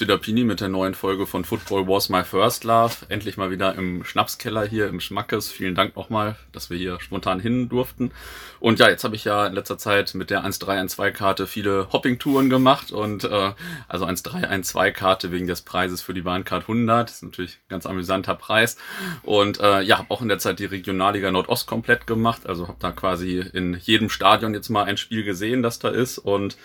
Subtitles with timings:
[0.00, 2.94] wieder Pini mit der neuen Folge von Football Was My First Love.
[3.08, 5.50] Endlich mal wieder im Schnapskeller hier im Schmackes.
[5.50, 8.10] Vielen Dank nochmal, dass wir hier spontan hin durften.
[8.60, 12.92] Und ja, jetzt habe ich ja in letzter Zeit mit der 1-3-1-2-Karte viele Hopping-Touren gemacht
[12.92, 13.52] und äh,
[13.88, 17.08] also 1-3-1-2-Karte wegen des Preises für die Bahncard 100.
[17.08, 18.76] Das ist natürlich ein ganz amüsanter Preis.
[19.22, 22.46] Und äh, ja, habe auch in der Zeit die Regionalliga Nordost komplett gemacht.
[22.46, 26.18] Also habe da quasi in jedem Stadion jetzt mal ein Spiel gesehen, das da ist
[26.18, 26.56] und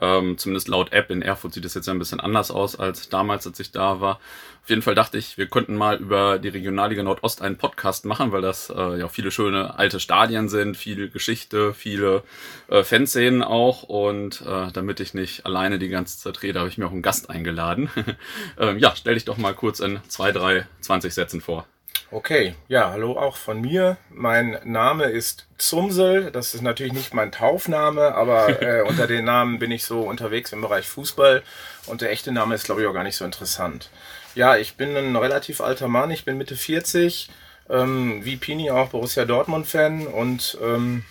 [0.00, 3.08] ähm, zumindest laut App in Erfurt sieht es jetzt ja ein bisschen anders aus als
[3.08, 4.20] damals, als ich da war.
[4.62, 8.32] Auf jeden Fall dachte ich, wir könnten mal über die Regionalliga Nordost einen Podcast machen,
[8.32, 12.22] weil das äh, ja viele schöne alte Stadien sind, viel Geschichte, viele
[12.68, 13.82] äh, Fanszenen auch.
[13.82, 17.02] Und äh, damit ich nicht alleine die ganze Zeit rede, habe ich mir auch einen
[17.02, 17.90] Gast eingeladen.
[18.58, 21.66] ähm, ja, stell dich doch mal kurz in zwei, drei, zwanzig Sätzen vor.
[22.14, 23.96] Okay, ja, hallo auch von mir.
[24.08, 26.30] Mein Name ist Zumsel.
[26.30, 30.52] Das ist natürlich nicht mein Taufname, aber äh, unter den Namen bin ich so unterwegs
[30.52, 31.42] im Bereich Fußball.
[31.86, 33.90] Und der echte Name ist, glaube ich, auch gar nicht so interessant.
[34.36, 36.12] Ja, ich bin ein relativ alter Mann.
[36.12, 37.30] Ich bin Mitte 40.
[37.68, 40.06] Ähm, wie Pini auch Borussia Dortmund-Fan.
[40.06, 41.04] Und ähm,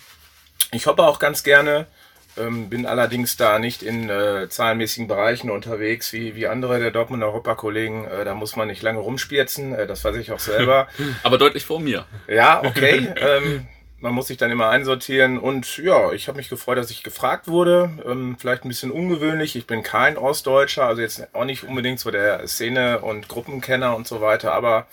[0.72, 1.86] ich hoppe auch ganz gerne.
[2.36, 7.26] Ähm, bin allerdings da nicht in äh, zahlenmäßigen Bereichen unterwegs wie, wie andere der Dortmunder
[7.26, 8.06] Europa-Kollegen.
[8.06, 10.88] Äh, da muss man nicht lange rumspierzen, äh, das weiß ich auch selber.
[11.22, 12.06] Aber deutlich vor mir.
[12.26, 13.08] Ja, okay.
[13.16, 13.66] ähm,
[14.04, 17.48] man muss sich dann immer einsortieren und ja, ich habe mich gefreut, dass ich gefragt
[17.48, 17.90] wurde.
[18.04, 19.56] Ähm, vielleicht ein bisschen ungewöhnlich.
[19.56, 24.06] Ich bin kein Ostdeutscher, also jetzt auch nicht unbedingt so der Szene- und Gruppenkenner und
[24.06, 24.86] so weiter, aber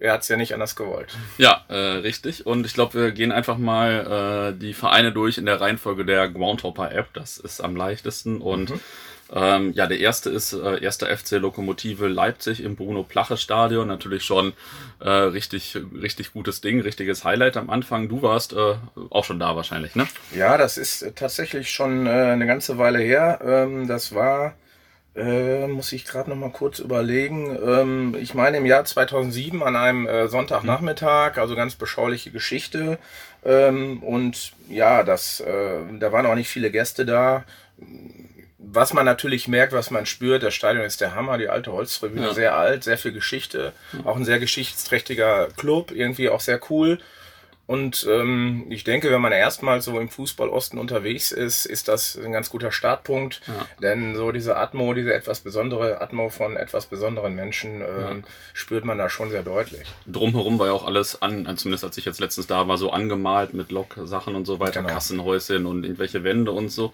[0.00, 1.14] er hat es ja nicht anders gewollt.
[1.36, 2.46] Ja, äh, richtig.
[2.46, 6.28] Und ich glaube, wir gehen einfach mal äh, die Vereine durch in der Reihenfolge der
[6.28, 7.12] Groundhopper-App.
[7.12, 8.40] Das ist am leichtesten.
[8.40, 8.80] Und mhm.
[9.30, 13.88] ähm, ja, der erste ist äh, erster FC Lokomotive Leipzig im Bruno Plache Stadion.
[13.88, 14.54] Natürlich schon
[15.00, 18.08] äh, richtig, richtig gutes Ding, richtiges Highlight am Anfang.
[18.08, 18.76] Du warst äh,
[19.10, 20.08] auch schon da wahrscheinlich, ne?
[20.34, 23.38] Ja, das ist tatsächlich schon äh, eine ganze Weile her.
[23.44, 24.54] Ähm, das war
[25.16, 27.58] äh, muss ich gerade noch mal kurz überlegen.
[27.64, 32.98] Ähm, ich meine im Jahr 2007 an einem äh, Sonntagnachmittag, also ganz beschauliche Geschichte.
[33.44, 37.44] Ähm, und ja, das, äh, da waren auch nicht viele Gäste da.
[38.58, 42.26] Was man natürlich merkt, was man spürt, das Stadion ist der Hammer, die alte Holztribüne,
[42.26, 42.34] ja.
[42.34, 43.72] sehr alt, sehr viel Geschichte,
[44.04, 47.00] auch ein sehr geschichtsträchtiger Club, irgendwie auch sehr cool.
[47.70, 52.32] Und ähm, ich denke, wenn man erstmal so im Fußball-Osten unterwegs ist, ist das ein
[52.32, 53.42] ganz guter Startpunkt.
[53.46, 53.64] Ja.
[53.80, 58.16] Denn so diese Atmo, diese etwas besondere Atmo von etwas besonderen Menschen, ähm, ja.
[58.54, 59.86] spürt man da schon sehr deutlich.
[60.08, 63.54] Drumherum war ja auch alles an, zumindest als ich jetzt letztens da war, so angemalt
[63.54, 64.92] mit Loksachen und so weiter, genau.
[64.92, 66.92] Kassenhäuschen und irgendwelche Wände und so.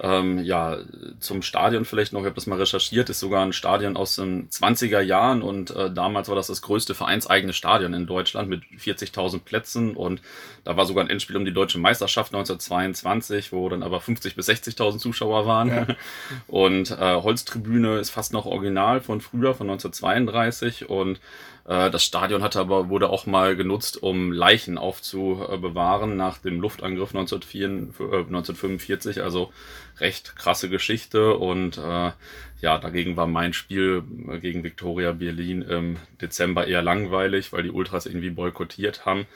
[0.00, 0.78] Ähm, ja,
[1.18, 4.48] zum Stadion vielleicht noch, ich habe das mal recherchiert, ist sogar ein Stadion aus den
[4.48, 9.40] 20er Jahren und äh, damals war das das größte vereinseigene Stadion in Deutschland mit 40.000
[9.40, 10.22] Plätzen und
[10.64, 14.48] da war sogar ein Endspiel um die deutsche Meisterschaft 1922, wo dann aber 50.000 bis
[14.48, 15.68] 60.000 Zuschauer waren.
[15.68, 15.86] Ja.
[16.46, 21.20] Und äh, Holztribüne ist fast noch original von früher, von 1932 und
[21.68, 29.18] das Stadion hatte aber, wurde auch mal genutzt, um Leichen aufzubewahren nach dem Luftangriff 1945.
[29.18, 29.52] Äh, also
[30.00, 32.12] recht krasse Geschichte und äh,
[32.60, 34.02] ja, dagegen war mein Spiel
[34.40, 39.26] gegen Viktoria Berlin im Dezember eher langweilig, weil die Ultras irgendwie boykottiert haben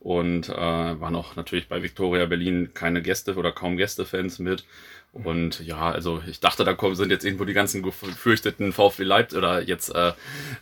[0.00, 4.64] und äh, waren auch natürlich bei Viktoria Berlin keine Gäste oder kaum Gästefans mit.
[5.12, 9.38] Und ja, also ich dachte, da kommen, sind jetzt irgendwo die ganzen gefürchteten VfB Leipzig
[9.38, 10.12] oder jetzt äh,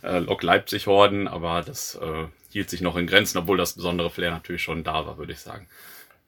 [0.03, 4.09] äh, Lok Leipzig Horden, aber das äh, hielt sich noch in Grenzen, obwohl das besondere
[4.09, 5.67] Flair natürlich schon da war, würde ich sagen.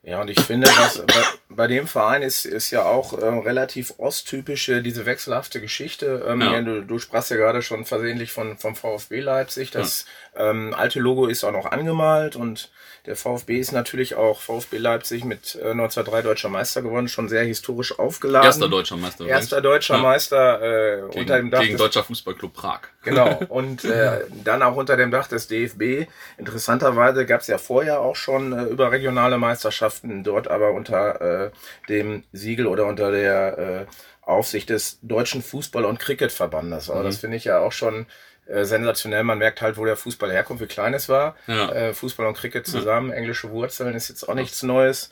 [0.05, 3.93] Ja, und ich finde, dass bei, bei dem Verein ist, ist ja auch äh, relativ
[3.97, 6.25] osttypische, diese wechselhafte Geschichte.
[6.27, 6.61] Ähm, ja.
[6.61, 9.71] du, du sprachst ja gerade schon versehentlich von, vom VfB Leipzig.
[9.71, 10.11] Das ja.
[10.35, 12.71] Ähm, alte Logo ist auch noch angemalt und
[13.05, 17.43] der VfB ist natürlich auch VfB Leipzig mit äh, 1903 deutscher Meister geworden, schon sehr
[17.43, 18.45] historisch aufgeladen.
[18.45, 19.25] Erster deutscher Meister.
[19.25, 20.01] Erster deutscher ja.
[20.01, 21.61] Meister äh, gegen, unter dem Dach.
[21.61, 22.79] Gegen Deutscher Fußballclub Prag.
[23.03, 23.41] Genau.
[23.49, 26.09] Und äh, dann auch unter dem Dach des DFB.
[26.37, 31.51] Interessanterweise gab es ja vorher auch schon äh, überregionale Meisterschaften, dort aber unter äh,
[31.89, 33.85] dem Siegel oder unter der äh,
[34.25, 36.89] Aufsicht des Deutschen Fußball- und Cricketverbandes.
[36.89, 37.05] Also mhm.
[37.05, 38.05] das finde ich ja auch schon
[38.47, 39.23] äh, sensationell.
[39.23, 41.35] Man merkt halt, wo der Fußball herkommt, wie klein es war.
[41.47, 41.71] Ja.
[41.71, 43.15] Äh, Fußball und Cricket zusammen, ja.
[43.15, 45.11] englische Wurzeln ist jetzt auch nichts Neues.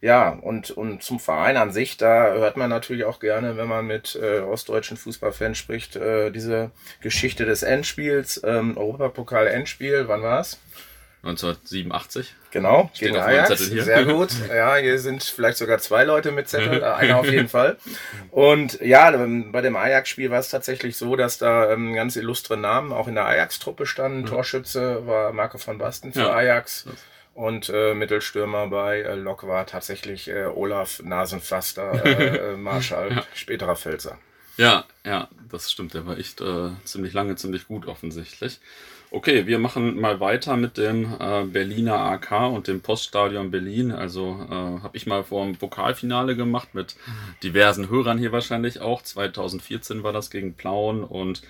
[0.00, 3.86] Ja, und, und zum Verein an sich, da hört man natürlich auch gerne, wenn man
[3.86, 10.58] mit äh, ostdeutschen Fußballfans spricht, äh, diese Geschichte des Endspiels, ähm, Europapokal-Endspiel, wann war's?
[11.22, 12.34] 1987.
[12.50, 13.58] Genau, Steht gegen Ajax.
[13.58, 14.30] Sehr gut.
[14.48, 17.76] Ja, hier sind vielleicht sogar zwei Leute mit Zettel, einer auf jeden Fall.
[18.30, 22.56] Und ja, ähm, bei dem Ajax-Spiel war es tatsächlich so, dass da ähm, ganz illustre
[22.56, 24.22] Namen auch in der Ajax-Truppe standen.
[24.22, 24.26] Mhm.
[24.26, 26.32] Torschütze war Marco von Basten für ja.
[26.32, 26.86] Ajax.
[27.34, 33.22] Und äh, Mittelstürmer bei äh, Lok war tatsächlich äh, Olaf Nasenpflaster, äh, äh Marschall, ja.
[33.34, 34.18] späterer Pfälzer.
[34.56, 35.94] Ja, ja, das stimmt.
[35.94, 38.60] Der war echt äh, ziemlich lange, ziemlich gut offensichtlich.
[39.14, 43.92] Okay, wir machen mal weiter mit dem äh, Berliner AK und dem Poststadion Berlin.
[43.92, 46.96] Also äh, habe ich mal vor dem Pokalfinale gemacht mit
[47.42, 49.02] diversen Hörern hier wahrscheinlich auch.
[49.02, 51.42] 2014 war das gegen Plauen und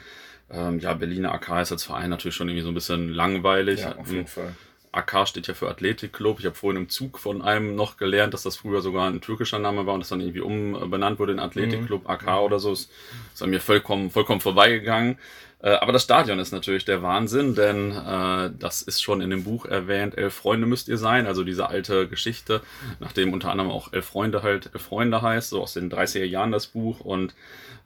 [0.50, 3.82] ähm, ja, Berliner AK ist als Verein natürlich schon irgendwie so ein bisschen langweilig.
[3.82, 4.56] Ja, auf jeden Fall.
[4.90, 6.40] AK steht ja für Athletikclub.
[6.40, 9.60] Ich habe vorhin im Zug von einem noch gelernt, dass das früher sogar ein türkischer
[9.60, 12.72] Name war und das dann irgendwie umbenannt wurde in Athletikclub AK oder so.
[12.72, 12.90] Ist,
[13.32, 15.16] ist an mir vollkommen, vollkommen vorbeigegangen.
[15.62, 19.44] Äh, aber das Stadion ist natürlich der Wahnsinn, denn äh, das ist schon in dem
[19.44, 22.60] Buch erwähnt, elf Freunde müsst ihr sein, also diese alte Geschichte,
[23.00, 26.52] nachdem unter anderem auch elf Freunde halt elf Freunde heißt, so aus den 30er Jahren
[26.52, 27.34] das Buch und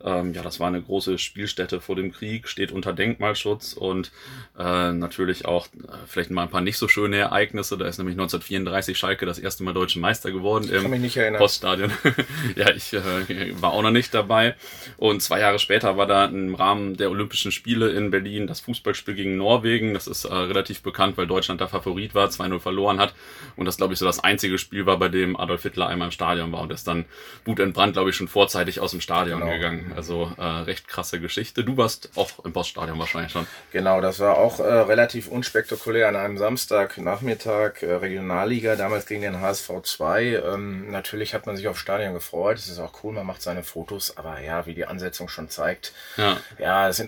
[0.05, 4.12] ähm, ja, das war eine große Spielstätte vor dem Krieg, steht unter Denkmalschutz und
[4.58, 7.78] äh, natürlich auch äh, vielleicht mal ein paar nicht so schöne Ereignisse.
[7.78, 11.90] Da ist nämlich 1934 Schalke das erste Mal deutsche Meister geworden im Poststadion.
[12.56, 14.55] ja, ich äh, war auch noch nicht dabei.
[14.99, 19.15] Und zwei Jahre später war da im Rahmen der Olympischen Spiele in Berlin das Fußballspiel
[19.15, 19.95] gegen Norwegen.
[19.95, 23.15] Das ist äh, relativ bekannt, weil Deutschland da Favorit war, 2-0 verloren hat.
[23.57, 26.13] Und das, glaube ich, so das einzige Spiel war, bei dem Adolf Hitler einmal im
[26.13, 27.05] Stadion war und ist dann
[27.45, 29.53] wutentbrannt, glaube ich, schon vorzeitig aus dem Stadion genau.
[29.53, 29.93] gegangen.
[29.97, 31.65] Also äh, recht krasse Geschichte.
[31.65, 33.47] Du warst auch im Bossstadion wahrscheinlich schon.
[33.73, 39.41] Genau, das war auch äh, relativ unspektakulär an einem Samstagnachmittag äh, Regionalliga, damals gegen den
[39.41, 40.43] HSV 2.
[40.55, 42.59] Ähm, natürlich hat man sich auf Stadion gefreut.
[42.59, 45.93] Es ist auch cool, man macht seine Fotos, aber ja, wie die Ansetzung schon zeigt.
[46.17, 46.99] Ja, ja das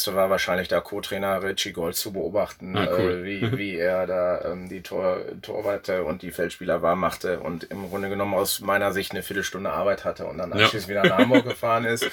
[0.00, 3.22] Interessanteste war wahrscheinlich da Co-Trainer Richie Gold zu beobachten, ja, cool.
[3.22, 7.64] äh, wie, wie er da ähm, die Tor, Torwarte und die Feldspieler warm machte und
[7.64, 11.02] im Grunde genommen aus meiner Sicht eine Viertelstunde Arbeit hatte und dann anschließend ja.
[11.02, 12.06] wieder nach Hamburg gefahren ist.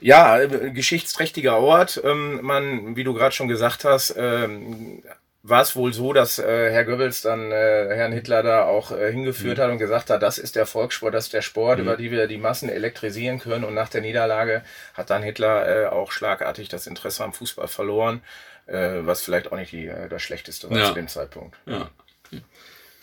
[0.00, 2.00] Ja, äh, geschichtsträchtiger Ort.
[2.04, 5.02] Ähm, man, wie du gerade schon gesagt hast, ähm,
[5.48, 9.12] war es wohl so, dass äh, Herr Goebbels dann äh, Herrn Hitler da auch äh,
[9.12, 9.62] hingeführt mhm.
[9.62, 11.84] hat und gesagt hat, das ist der Volkssport, das ist der Sport, mhm.
[11.84, 13.64] über die wir die Massen elektrisieren können.
[13.64, 14.62] Und nach der Niederlage
[14.94, 18.22] hat dann Hitler äh, auch schlagartig das Interesse am Fußball verloren,
[18.66, 20.86] äh, was vielleicht auch nicht die, äh, das Schlechteste war ja.
[20.86, 21.56] zu dem Zeitpunkt.
[21.66, 21.90] Ja.
[22.26, 22.42] Okay.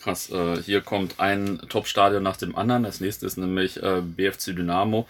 [0.02, 2.82] Krass, äh, hier kommt ein Top-Stadion nach dem anderen.
[2.82, 5.08] Das nächste ist nämlich äh, BFC Dynamo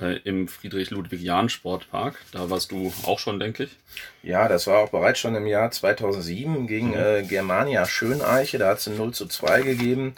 [0.00, 2.16] äh, im Friedrich-Ludwig-Jahn-Sportpark.
[2.32, 3.70] Da warst du auch schon, denke ich.
[4.22, 6.96] Ja, das war auch bereits schon im Jahr 2007 gegen mhm.
[6.96, 8.58] äh, Germania Schöneiche.
[8.58, 10.14] Da hat es ein 0 zu 2 gegeben.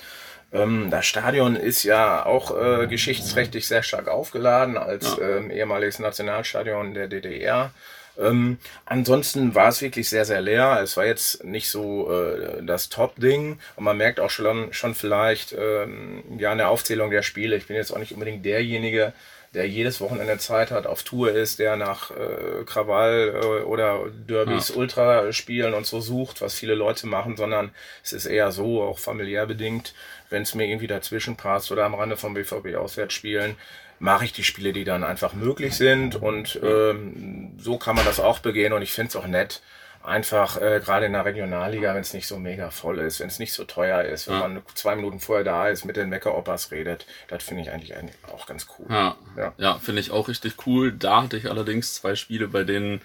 [0.53, 5.39] Ähm, das Stadion ist ja auch äh, geschichtsrechtlich sehr stark aufgeladen als ja.
[5.39, 7.73] ähm, ehemaliges Nationalstadion der DDR.
[8.19, 10.81] Ähm, ansonsten war es wirklich sehr, sehr leer.
[10.83, 13.59] Es war jetzt nicht so äh, das Top-Ding.
[13.77, 17.57] Und man merkt auch schon, schon vielleicht ähm, ja eine Aufzählung der Spiele.
[17.57, 19.13] Ich bin jetzt auch nicht unbedingt derjenige,
[19.57, 24.69] der jedes Wochenende Zeit hat, auf Tour ist, der nach äh, Krawall äh, oder Derbys
[24.69, 24.77] ja.
[24.77, 27.71] Ultra spielen und so sucht, was viele Leute machen, sondern
[28.05, 29.95] es ist eher so, auch familiär bedingt,
[30.29, 33.57] wenn es mir irgendwie dazwischen passt oder am Rande vom BVB auswärts spielen,
[33.99, 38.21] mache ich die Spiele, die dann einfach möglich sind und ähm, so kann man das
[38.21, 39.63] auch begehen und ich finde es auch nett,
[40.07, 43.39] einfach äh, gerade in der Regionalliga, wenn es nicht so mega voll ist, wenn es
[43.39, 44.49] nicht so teuer ist, wenn ja.
[44.49, 47.95] man zwei Minuten vorher da ist, mit den Mecker-Opas redet, das finde ich eigentlich
[48.33, 48.87] auch ganz cool.
[48.89, 49.53] Ja, ja.
[49.59, 50.93] ja finde ich auch richtig cool.
[50.93, 53.01] Da hatte ich allerdings zwei Spiele, bei denen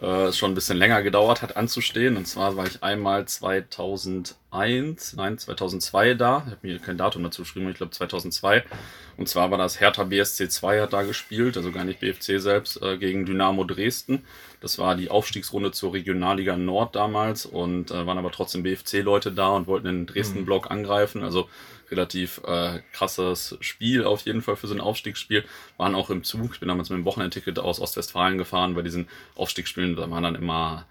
[0.00, 2.16] äh, es schon ein bisschen länger gedauert hat anzustehen.
[2.16, 6.44] Und zwar war ich einmal 2001, nein, 2002 da.
[6.46, 8.64] Ich habe mir kein Datum dazu geschrieben, ich glaube 2002.
[9.16, 12.82] Und zwar war das Hertha BSC 2 hat da gespielt, also gar nicht BFC selbst,
[12.82, 14.24] äh, gegen Dynamo Dresden.
[14.60, 19.48] Das war die Aufstiegsrunde zur Regionalliga Nord damals und äh, waren aber trotzdem BFC-Leute da
[19.48, 21.22] und wollten den Dresden-Block angreifen.
[21.22, 21.48] Also
[21.90, 25.44] relativ äh, krasses Spiel auf jeden Fall für so ein Aufstiegsspiel.
[25.76, 26.54] Waren auch im Zug.
[26.54, 29.96] Ich bin damals mit dem Wochenendticket aus Ostwestfalen gefahren bei diesen Aufstiegsspielen.
[29.96, 30.86] Da waren dann immer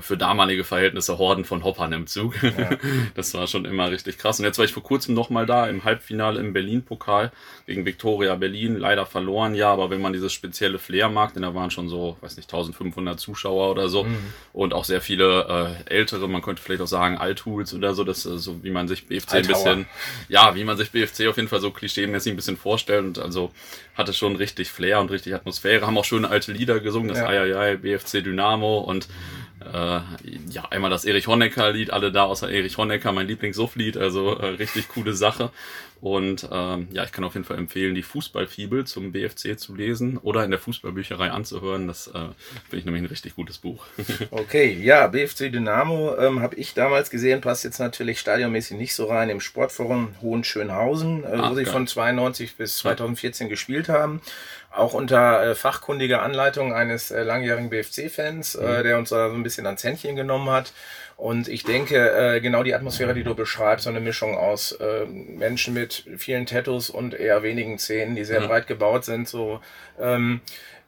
[0.00, 2.42] für damalige Verhältnisse Horden von Hoppern im Zug.
[2.42, 2.70] Ja.
[3.14, 4.38] Das war schon immer richtig krass.
[4.38, 7.32] Und jetzt war ich vor kurzem nochmal da im Halbfinale im Berlin-Pokal
[7.66, 8.76] gegen Viktoria Berlin.
[8.76, 12.16] Leider verloren, ja, aber wenn man dieses spezielle Flair mag, denn da waren schon so,
[12.20, 14.18] weiß nicht, 1500 Zuschauer oder so mhm.
[14.52, 18.26] und auch sehr viele äh, ältere, man könnte vielleicht auch sagen Althools oder so, das
[18.26, 19.38] ist so, wie man sich BFC Altauer.
[19.38, 19.86] ein bisschen,
[20.28, 23.52] ja, wie man sich BFC auf jeden Fall so klischeemäßig ein bisschen vorstellt und also
[23.94, 27.26] hatte schon richtig Flair und richtig Atmosphäre, haben auch schöne alte Lieder gesungen, das ja.
[27.26, 29.08] Ayayay, BFC Dynamo und
[29.72, 30.00] äh,
[30.50, 34.88] ja, einmal das Erich Honecker-Lied, alle da außer Erich Honecker, mein Lieblingssuff-Lied, also äh, richtig
[34.88, 35.50] coole Sache.
[36.00, 40.16] Und ähm, ja, ich kann auf jeden Fall empfehlen, die Fußballfibel zum BFC zu lesen
[40.18, 41.88] oder in der Fußballbücherei anzuhören.
[41.88, 43.84] Das äh, finde ich nämlich ein richtig gutes Buch.
[44.30, 49.06] okay, ja, BFC Dynamo ähm, habe ich damals gesehen, passt jetzt natürlich stadionmäßig nicht so
[49.06, 51.72] rein im Sportforum Hohenschönhausen, äh, ah, wo sie geil.
[51.72, 53.50] von 92 bis 2014 ja.
[53.50, 54.20] gespielt haben
[54.70, 58.82] auch unter äh, fachkundiger Anleitung eines äh, langjährigen BFC-Fans, äh, mhm.
[58.82, 60.72] der uns da so ein bisschen ans Händchen genommen hat.
[61.16, 65.04] Und ich denke, äh, genau die Atmosphäre, die du beschreibst, so eine Mischung aus äh,
[65.04, 68.46] Menschen mit vielen Tattoos und eher wenigen Zähnen, die sehr mhm.
[68.46, 69.60] breit gebaut sind, so
[69.98, 70.40] ähm,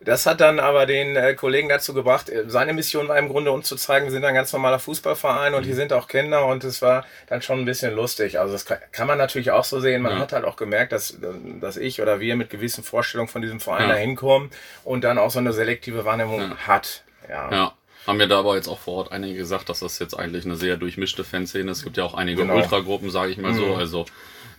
[0.03, 3.53] Das hat dann aber den äh, Kollegen dazu gebracht, äh, seine Mission war im Grunde
[3.53, 6.65] uns zu zeigen, wir sind ein ganz normaler Fußballverein und hier sind auch Kinder und
[6.65, 8.41] es war dann schon ein bisschen lustig.
[8.41, 10.01] Also das kann, kann man natürlich auch so sehen.
[10.01, 10.19] Man ja.
[10.21, 11.19] hat halt auch gemerkt, dass,
[11.61, 13.95] dass ich oder wir mit gewissen Vorstellungen von diesem Verein ja.
[13.95, 14.51] da hinkommen
[14.85, 16.57] und dann auch so eine selektive Wahrnehmung ja.
[16.67, 17.05] hat.
[17.29, 17.75] Ja.
[18.07, 20.57] Haben mir da aber jetzt auch vor Ort einige gesagt, dass das jetzt eigentlich eine
[20.57, 21.79] sehr durchmischte Fanszene ist.
[21.79, 22.57] Es gibt ja auch einige genau.
[22.57, 23.57] Ultragruppen, sage ich mal mhm.
[23.57, 23.75] so.
[23.75, 24.07] Also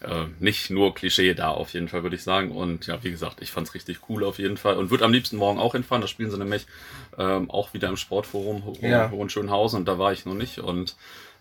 [0.02, 2.52] äh, nicht nur Klischee da auf jeden Fall, würde ich sagen.
[2.52, 4.78] Und ja, wie gesagt, ich fand es richtig cool auf jeden Fall.
[4.78, 6.02] Und würde am liebsten morgen auch hinfahren.
[6.02, 6.66] Da spielen sie nämlich
[7.18, 9.12] ähm, auch wieder im Sportforum ja.
[9.12, 10.60] Hohenschönhausen und da war ich noch nicht.
[10.60, 10.96] Und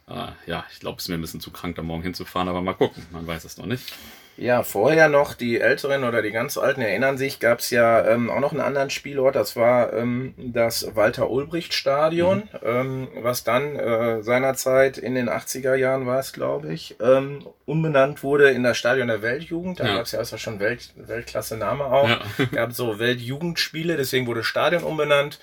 [0.09, 2.61] äh, ja, ich glaube, es ist mir ein bisschen zu krank, da morgen hinzufahren, aber
[2.61, 3.07] mal gucken.
[3.13, 3.93] Man weiß es noch nicht.
[4.41, 8.31] Ja, vorher noch, die Älteren oder die ganz Alten erinnern sich, gab es ja ähm,
[8.31, 12.59] auch noch einen anderen Spielort, das war ähm, das Walter-Ulbricht-Stadion, mhm.
[12.65, 18.23] ähm, was dann äh, seinerzeit in den 80er Jahren war es, glaube ich, ähm, umbenannt
[18.23, 19.79] wurde in das Stadion der Weltjugend.
[19.79, 19.97] Da ja.
[19.97, 22.09] gab es ja also schon Welt, Weltklasse-Name auch.
[22.09, 22.21] Ja.
[22.53, 25.39] gab so Weltjugendspiele, deswegen wurde Stadion umbenannt.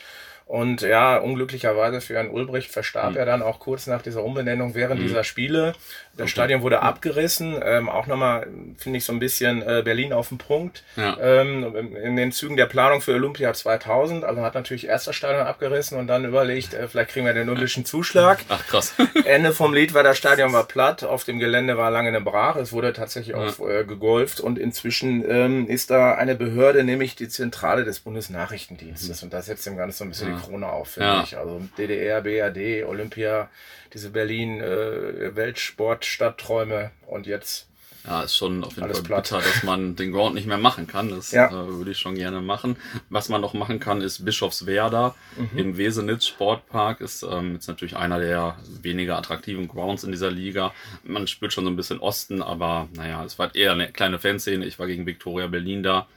[0.47, 3.17] Und ja, unglücklicherweise für Jan Ulbricht verstarb mhm.
[3.17, 5.07] er dann auch kurz nach dieser Umbenennung während mhm.
[5.07, 5.73] dieser Spiele.
[6.13, 6.31] Das okay.
[6.31, 7.61] Stadion wurde abgerissen.
[7.63, 10.83] Ähm, auch nochmal, finde ich, so ein bisschen äh, Berlin auf den Punkt.
[10.95, 11.17] Ja.
[11.19, 14.23] Ähm, in den Zügen der Planung für Olympia 2000.
[14.23, 17.49] Also hat natürlich erst das Stadion abgerissen und dann überlegt, äh, vielleicht kriegen wir den
[17.49, 18.39] olympischen Zuschlag.
[18.47, 18.95] Ach krass.
[19.25, 21.03] Ende vom Lied war, das Stadion war platt.
[21.03, 22.61] Auf dem Gelände war lange eine Brache.
[22.61, 23.43] Es wurde tatsächlich ja.
[23.43, 24.39] auch äh, gegolft.
[24.39, 29.21] Und inzwischen ähm, ist da eine Behörde, nämlich die Zentrale des Bundesnachrichtendienstes.
[29.21, 29.25] Mhm.
[29.25, 30.36] Und das setzt dem Ganzen so ein bisschen ja.
[30.37, 31.23] Krone auf, finde ja.
[31.23, 31.37] ich.
[31.37, 33.49] Also DDR, BRD, Olympia,
[33.93, 37.67] diese Berlin äh, Weltsport Stadtträume und jetzt
[38.07, 39.23] ja, ist schon auf jeden Fall platt.
[39.23, 41.09] bitter, dass man den Ground nicht mehr machen kann.
[41.09, 41.47] Das ja.
[41.47, 42.77] äh, würde ich schon gerne machen.
[43.09, 45.57] Was man noch machen kann, ist Bischofswerda mhm.
[45.57, 47.01] im Wesenitz Sportpark.
[47.01, 50.73] Ist ähm, jetzt natürlich einer der weniger attraktiven Grounds in dieser Liga.
[51.03, 54.65] Man spürt schon so ein bisschen Osten, aber naja, es war eher eine kleine Fanszene.
[54.65, 56.07] Ich war gegen Viktoria Berlin da.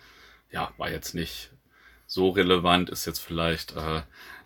[0.52, 1.50] Ja, war jetzt nicht
[2.10, 4.02] so relevant, ist jetzt vielleicht äh,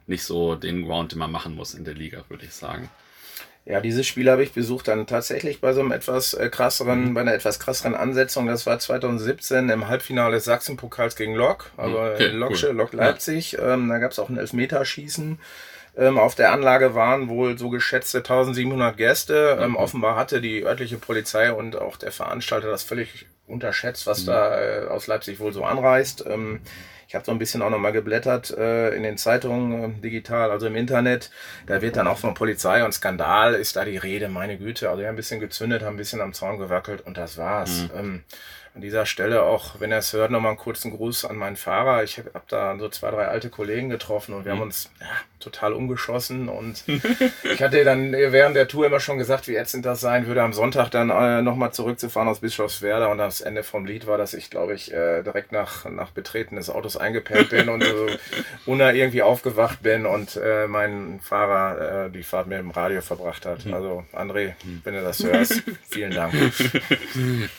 [0.06, 2.90] nicht so den Ground, den man machen muss in der Liga, würde ich sagen.
[3.64, 7.14] Ja, dieses Spiel habe ich besucht dann tatsächlich bei so einem etwas äh, krasseren, mhm.
[7.14, 8.46] bei einer etwas krasseren Ansetzung.
[8.46, 12.76] Das war 2017 im Halbfinale des Sachsenpokals gegen Lok, also okay, Loksche, cool.
[12.76, 13.52] Lok Leipzig.
[13.52, 13.72] Ja.
[13.72, 15.38] Ähm, da gab es auch ein Elfmeterschießen.
[15.96, 19.56] Ähm, auf der Anlage waren wohl so geschätzte 1700 Gäste.
[19.58, 19.76] Ähm, mhm.
[19.76, 24.26] offenbar hatte die örtliche Polizei und auch der Veranstalter das völlig unterschätzt, was mhm.
[24.26, 26.22] da äh, aus Leipzig wohl so anreist.
[26.28, 26.60] Ähm,
[27.14, 30.66] ich habe so ein bisschen auch nochmal geblättert äh, in den Zeitungen äh, digital, also
[30.66, 31.30] im Internet.
[31.64, 34.88] Da wird dann auch von Polizei und Skandal ist da die Rede, meine Güte.
[34.90, 37.82] Also wir haben ein bisschen gezündet, haben ein bisschen am Zaun gewackelt und das war's.
[37.82, 37.90] Mhm.
[37.96, 38.24] Ähm,
[38.74, 42.02] an dieser Stelle auch, wenn er es hört, nochmal einen kurzen Gruß an meinen Fahrer.
[42.02, 44.58] Ich habe hab da so zwei, drei alte Kollegen getroffen und wir mhm.
[44.58, 45.06] haben uns ja,
[45.44, 46.48] total umgeschossen.
[46.48, 50.42] Und ich hatte dann während der Tour immer schon gesagt, wie ätzend das sein würde,
[50.42, 53.06] am Sonntag dann äh, nochmal zurückzufahren aus Bischofswerda.
[53.06, 56.56] Und das Ende vom Lied war, dass ich, glaube ich, äh, direkt nach, nach Betreten
[56.56, 58.06] des Autos eingepennt bin und so
[58.66, 63.46] unter irgendwie aufgewacht bin und äh, mein Fahrer äh, die Fahrt mit dem Radio verbracht
[63.46, 63.66] hat.
[63.66, 63.74] Mhm.
[63.74, 66.34] Also, André, wenn du das hörst, vielen Dank.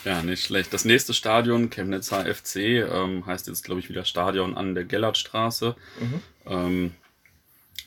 [0.04, 0.74] Ja, nicht schlecht.
[0.74, 5.76] Das nächste Stadion, Chemnitzer FC, ähm, heißt jetzt, glaube ich, wieder Stadion an der Gellertstraße.
[6.00, 6.22] Mhm.
[6.48, 6.92] Ähm,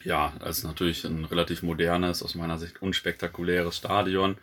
[0.04, 4.36] ja, es ist natürlich ein relativ modernes, aus meiner Sicht unspektakuläres Stadion.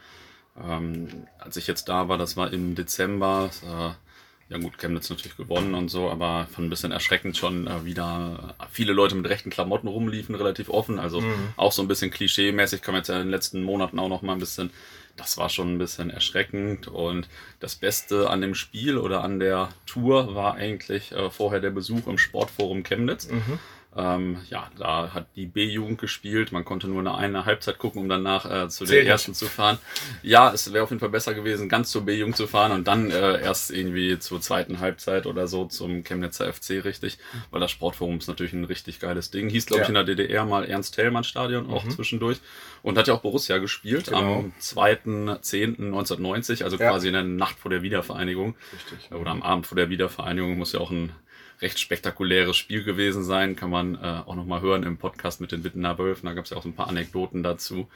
[0.61, 5.37] Ähm, als ich jetzt da war, das war im Dezember, äh, ja gut, Chemnitz natürlich
[5.37, 9.49] gewonnen und so, aber fand ein bisschen erschreckend schon äh, wieder viele Leute mit rechten
[9.49, 10.99] Klamotten rumliefen, relativ offen.
[10.99, 11.53] Also mhm.
[11.57, 14.33] auch so ein bisschen klischee-mäßig, kam jetzt ja in den letzten Monaten auch noch mal
[14.33, 14.69] ein bisschen,
[15.17, 16.87] das war schon ein bisschen erschreckend.
[16.87, 17.27] Und
[17.59, 22.07] das Beste an dem Spiel oder an der Tour war eigentlich äh, vorher der Besuch
[22.07, 23.29] im Sportforum Chemnitz.
[23.29, 23.59] Mhm.
[23.97, 26.51] Ähm, ja, da hat die B-Jugend gespielt.
[26.51, 29.45] Man konnte nur eine, eine Halbzeit gucken, um danach äh, zu Zähl der ersten zu
[29.45, 29.77] fahren.
[30.21, 33.09] Ja, es wäre auf jeden Fall besser gewesen, ganz zur B-Jugend zu fahren und dann
[33.09, 37.19] äh, erst irgendwie zur zweiten Halbzeit oder so zum Chemnitzer FC richtig,
[37.51, 39.47] weil das Sportforum ist natürlich ein richtig geiles Ding.
[39.49, 39.83] Hieß, glaube ja.
[39.83, 41.91] ich, in der DDR mal Ernst-Thälmann-Stadion auch mhm.
[41.91, 42.39] zwischendurch
[42.81, 44.39] und hat ja auch Borussia gespielt genau.
[44.39, 46.89] am 2.10.1990, also ja.
[46.89, 48.55] quasi in der Nacht vor der Wiedervereinigung.
[48.73, 49.13] Richtig.
[49.13, 51.13] Oder am Abend vor der Wiedervereinigung muss ja auch ein
[51.61, 53.55] recht spektakuläres Spiel gewesen sein.
[53.55, 56.27] Kann man äh, auch nochmal hören im Podcast mit den Wittener Wölfen.
[56.27, 57.87] Da gab es ja auch so ein paar Anekdoten dazu.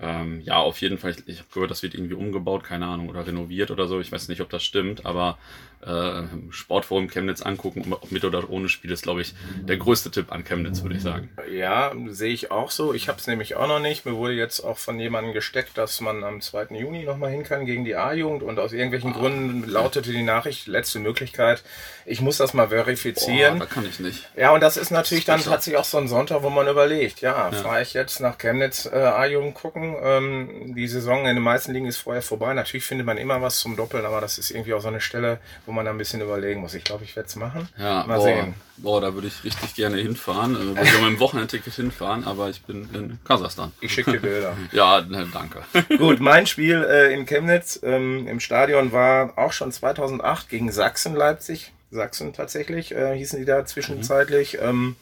[0.00, 1.12] Ähm, ja, auf jeden Fall.
[1.12, 4.00] Ich, ich habe gehört, das wird irgendwie umgebaut, keine Ahnung, oder renoviert oder so.
[4.00, 5.38] Ich weiß nicht, ob das stimmt, aber
[5.86, 10.32] äh, Sportforum Chemnitz angucken, ob mit oder ohne Spiel, ist, glaube ich, der größte Tipp
[10.32, 11.30] an Chemnitz, würde ich sagen.
[11.50, 12.94] Ja, sehe ich auch so.
[12.94, 14.06] Ich habe es nämlich auch noch nicht.
[14.06, 16.66] Mir wurde jetzt auch von jemandem gesteckt, dass man am 2.
[16.70, 19.18] Juni nochmal hin kann gegen die A-Jugend und aus irgendwelchen ah.
[19.18, 21.62] Gründen lautete die Nachricht, letzte Möglichkeit.
[22.06, 23.58] Ich muss das mal verifizieren.
[23.58, 24.28] Boah, da kann ich nicht.
[24.36, 27.20] Ja, und das ist natürlich das dann tatsächlich auch so ein Sonntag, wo man überlegt,
[27.20, 27.52] ja, ja.
[27.52, 31.86] fahre ich jetzt nach Chemnitz äh, A-Jugend gucken ähm, die Saison in den meisten Ligen
[31.86, 32.52] ist vorher vorbei.
[32.54, 35.38] Natürlich findet man immer was zum Doppeln, aber das ist irgendwie auch so eine Stelle,
[35.66, 36.74] wo man da ein bisschen überlegen muss.
[36.74, 37.68] Ich glaube, ich werde es machen.
[37.78, 38.54] Ja, Mal boah, sehen.
[38.76, 40.54] Boah, da würde ich richtig gerne hinfahren.
[40.54, 43.72] Äh, würde ich mit dem Wochenendticket hinfahren, aber ich bin in Kasachstan.
[43.80, 44.56] Ich schicke dir Bilder.
[44.72, 45.62] ja, ne, danke.
[45.98, 51.14] Gut, mein Spiel äh, in Chemnitz ähm, im Stadion war auch schon 2008 gegen Sachsen
[51.14, 51.72] Leipzig.
[51.90, 54.54] Sachsen tatsächlich äh, hießen die da zwischenzeitlich.
[54.54, 54.68] Mhm.
[54.68, 54.96] Ähm,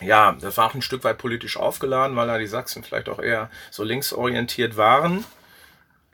[0.00, 3.18] ja, das war auch ein Stück weit politisch aufgeladen, weil da die Sachsen vielleicht auch
[3.18, 5.24] eher so linksorientiert waren.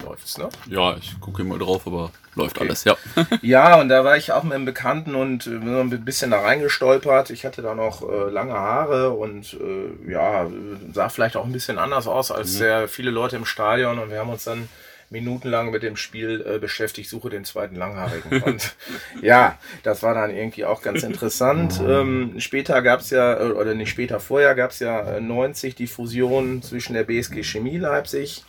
[0.06, 0.48] Läuft's, ne?
[0.68, 2.68] Ja, ich gucke mal drauf, aber läuft okay.
[2.68, 2.96] alles, ja.
[3.42, 7.30] ja, und da war ich auch mit einem Bekannten und äh, ein bisschen da reingestolpert.
[7.30, 10.48] Ich hatte da noch äh, lange Haare und äh, ja,
[10.92, 12.58] sah vielleicht auch ein bisschen anders aus als mhm.
[12.58, 14.68] sehr viele Leute im Stadion und wir haben uns dann
[15.10, 18.42] minutenlang mit dem Spiel äh, beschäftigt, suche den zweiten Langhaarigen.
[18.44, 18.75] Und
[19.22, 21.80] ja, das war dann irgendwie auch ganz interessant.
[21.86, 25.76] Ähm, später gab es ja, äh, oder nicht später, vorher gab es ja 90 äh,
[25.76, 28.44] die Fusion zwischen der BSG Chemie Leipzig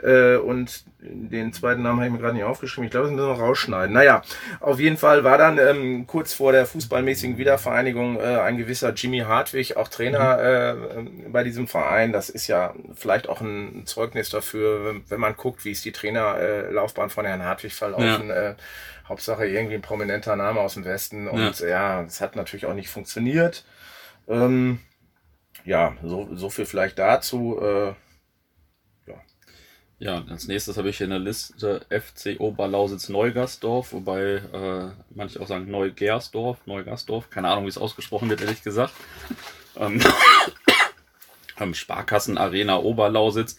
[0.00, 2.86] und den zweiten Namen habe ich mir gerade nicht aufgeschrieben.
[2.86, 3.92] Ich glaube, das müssen wir noch rausschneiden.
[3.92, 4.22] Naja,
[4.60, 9.20] auf jeden Fall war dann ähm, kurz vor der fußballmäßigen Wiedervereinigung äh, ein gewisser Jimmy
[9.20, 11.06] Hartwig, auch Trainer mhm.
[11.06, 12.12] äh, bei diesem Verein.
[12.12, 15.92] Das ist ja vielleicht auch ein Zeugnis dafür, wenn, wenn man guckt, wie ist die
[15.92, 18.28] Trainerlaufbahn von Herrn Hartwig verlaufen.
[18.28, 18.50] Ja.
[18.50, 18.54] Äh,
[19.08, 21.28] Hauptsache irgendwie ein prominenter Name aus dem Westen.
[21.28, 23.64] Und ja, es ja, hat natürlich auch nicht funktioniert.
[24.28, 24.80] Ähm,
[25.64, 27.58] ja, so, so viel vielleicht dazu.
[27.60, 27.94] Äh,
[29.98, 35.48] ja, als nächstes habe ich hier eine Liste FC Oberlausitz Neugasdorf, wobei äh, manche auch
[35.48, 38.94] sagen Neugersdorf, Neugasdorf, keine Ahnung, wie es ausgesprochen wird, ehrlich gesagt.
[39.76, 40.00] Ähm,
[41.58, 43.58] ähm, Sparkassen Arena Oberlausitz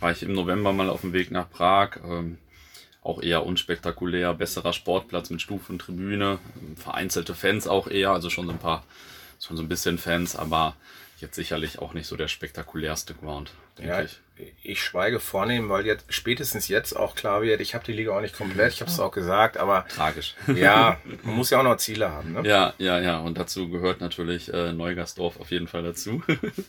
[0.00, 1.96] war ich im November mal auf dem Weg nach Prag.
[2.04, 2.38] Ähm,
[3.02, 6.38] auch eher unspektakulär, besserer Sportplatz mit Stufen, Tribüne,
[6.76, 8.84] vereinzelte Fans auch eher, also schon so ein paar,
[9.40, 10.76] schon so ein bisschen Fans, aber
[11.18, 14.20] jetzt sicherlich auch nicht so der spektakulärste Ground, ja, ich
[14.62, 18.20] ich schweige vornehm, weil jetzt spätestens jetzt auch klar wird, ich habe die Liga auch
[18.20, 20.34] nicht komplett, ich habe es auch gesagt, aber tragisch.
[20.58, 22.32] Ja, man muss ja auch noch Ziele haben.
[22.32, 22.42] Ne?
[22.44, 23.18] Ja, ja, ja.
[23.18, 26.22] Und dazu gehört natürlich äh, Neugersdorf auf jeden Fall dazu.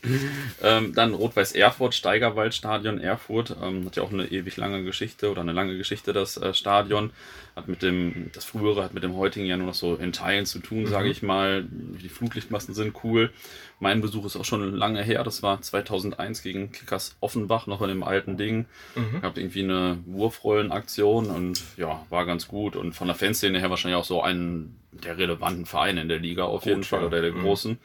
[0.64, 5.42] ähm, dann Rot-Weiß Erfurt, Steigerwaldstadion Erfurt, ähm, hat ja auch eine ewig lange Geschichte oder
[5.42, 7.12] eine lange Geschichte das äh, Stadion.
[7.56, 10.46] Hat mit dem, das frühere hat mit dem heutigen ja nur noch so in Teilen
[10.46, 10.88] zu tun, mhm.
[10.88, 11.66] sage ich mal.
[11.70, 13.32] Die Flutlichtmassen sind cool.
[13.80, 15.24] Mein Besuch ist auch schon lange her.
[15.24, 18.66] Das war 2001 gegen Kickers Offenbach, noch in dem alten Ding.
[18.96, 19.22] Mhm.
[19.22, 22.76] Gab irgendwie eine Wurfrollenaktion und ja, war ganz gut.
[22.76, 26.44] Und von der Fanszene her wahrscheinlich auch so einen der relevanten Vereine in der Liga
[26.44, 27.42] auf jeden Fall oder der mhm.
[27.42, 27.80] großen.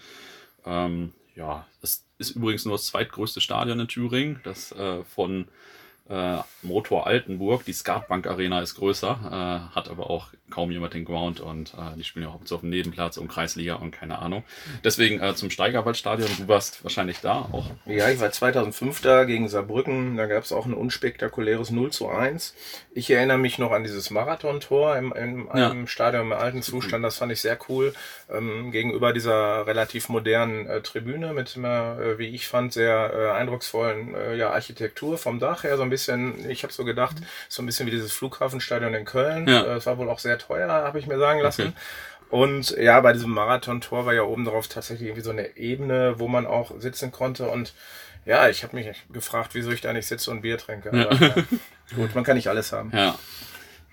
[0.67, 5.47] Ähm, ja, es ist übrigens nur das zweitgrößte Stadion in Thüringen, das äh, von
[6.09, 7.65] äh, Motor Altenburg.
[7.65, 9.19] Die Skatbank Arena ist größer,
[9.71, 12.61] äh, hat aber auch kaum jemand den Ground und äh, die spielen ja hauptsächlich auf
[12.61, 14.45] dem Nebenplatz und Kreisliga und keine Ahnung.
[14.85, 16.29] Deswegen äh, zum Steigerwaldstadion.
[16.39, 17.71] Du warst wahrscheinlich da auch.
[17.87, 20.17] Ja, ich war 2005 da gegen Saarbrücken.
[20.17, 22.55] Da gab es auch ein unspektakuläres 0 zu 1.
[22.93, 25.75] Ich erinnere mich noch an dieses Marathontor im, einem ja.
[25.87, 27.05] Stadion im alten Zustand.
[27.05, 27.93] Das fand ich sehr cool.
[28.31, 33.31] Ähm, gegenüber dieser relativ modernen äh, Tribüne mit einer, äh, wie ich fand, sehr äh,
[33.33, 35.77] eindrucksvollen äh, ja, Architektur vom Dach her.
[35.77, 37.17] So ein bisschen, ich habe so gedacht,
[37.49, 39.49] so ein bisschen wie dieses Flughafenstadion in Köln.
[39.49, 39.77] Ja.
[39.77, 41.69] Es war wohl auch sehr teuer, habe ich mir sagen lassen.
[41.69, 41.73] Okay.
[42.31, 46.27] Und ja, bei diesem Marathontor war ja oben drauf tatsächlich irgendwie so eine Ebene, wo
[46.27, 47.49] man auch sitzen konnte.
[47.49, 47.75] Und
[48.25, 50.89] ja, ich habe mich gefragt, wieso ich da nicht sitze und Bier trinke.
[50.89, 51.35] Aber, ja.
[51.37, 52.91] Ja, gut, man kann nicht alles haben.
[52.93, 53.19] Ja.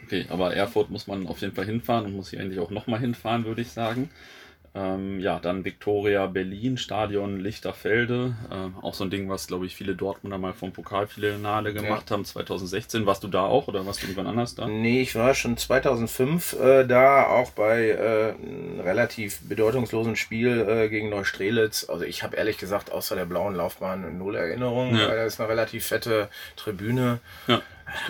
[0.03, 2.99] Okay, aber Erfurt muss man auf jeden Fall hinfahren und muss hier eigentlich auch nochmal
[2.99, 4.09] hinfahren, würde ich sagen.
[4.73, 8.35] Ähm, ja, dann Victoria Berlin, Stadion Lichterfelde.
[8.49, 12.13] Ähm, auch so ein Ding, was, glaube ich, viele Dortmunder mal vom Pokalfinale gemacht ja.
[12.13, 13.05] haben, 2016.
[13.05, 14.67] Warst du da auch oder warst du irgendwann anders da?
[14.67, 20.87] Nee, ich war schon 2005 äh, da, auch bei äh, einem relativ bedeutungslosen Spiel äh,
[20.87, 21.89] gegen Neustrelitz.
[21.89, 25.09] Also ich habe ehrlich gesagt außer der blauen Laufbahn null Erinnerungen, ja.
[25.09, 27.19] weil da ist eine relativ fette Tribüne.
[27.47, 27.61] Ja.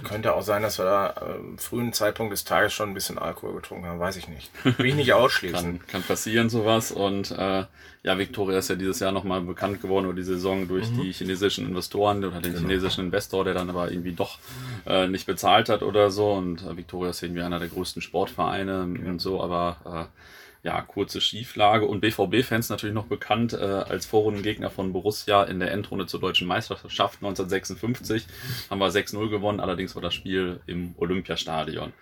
[0.04, 3.56] Könnte auch sein, dass wir da äh, frühen Zeitpunkt des Tages schon ein bisschen Alkohol
[3.56, 4.52] getrunken haben, weiß ich nicht.
[4.63, 5.80] Will ich nicht ausschließen.
[5.80, 7.65] kann, kann passieren sowas und äh,
[8.04, 11.02] ja, Victoria ist ja dieses Jahr nochmal bekannt geworden oder die Saison durch mhm.
[11.02, 12.67] die chinesischen Investoren oder den genau.
[12.67, 14.39] chinesischen Investor, der dann aber irgendwie doch
[14.86, 18.72] äh, nicht bezahlt hat oder so und äh, Victoria ist irgendwie einer der größten Sportvereine
[18.72, 19.10] ja.
[19.10, 20.22] und so, aber äh,
[20.63, 25.71] ja, kurze Schieflage und BVB-Fans natürlich noch bekannt äh, als Vorrundengegner von Borussia in der
[25.71, 28.26] Endrunde zur deutschen Meisterschaft 1956.
[28.69, 31.93] Haben wir 6-0 gewonnen, allerdings war das Spiel im Olympiastadion.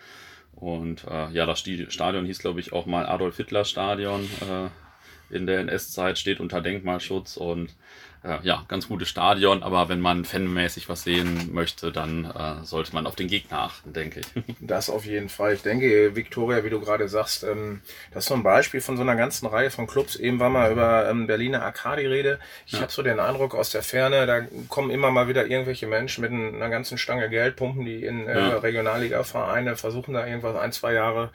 [0.56, 5.48] Und äh, ja, das Stadion hieß, glaube ich, auch mal Adolf Hitler Stadion äh, in
[5.48, 7.76] der NS-Zeit, steht unter Denkmalschutz und
[8.24, 12.94] äh, ja, ganz gutes Stadion, aber wenn man fanmäßig was sehen möchte, dann äh, sollte
[12.94, 14.28] man auf den Gegner achten, denke ich.
[14.60, 15.54] Das auf jeden Fall.
[15.54, 19.04] Ich denke, Victoria, wie du gerade sagst, ähm, das ist so ein Beispiel von so
[19.04, 20.16] einer ganzen Reihe von Clubs.
[20.16, 22.40] Eben war mal über ähm, Berliner Arcadi Rede.
[22.66, 22.82] Ich ja.
[22.82, 26.32] habe so den Eindruck aus der Ferne, da kommen immer mal wieder irgendwelche Menschen mit
[26.32, 28.58] einer ganzen Stange Geld pumpen, die in äh, ja.
[28.58, 31.32] Regionalliga-Vereine versuchen da irgendwas ein, zwei Jahre,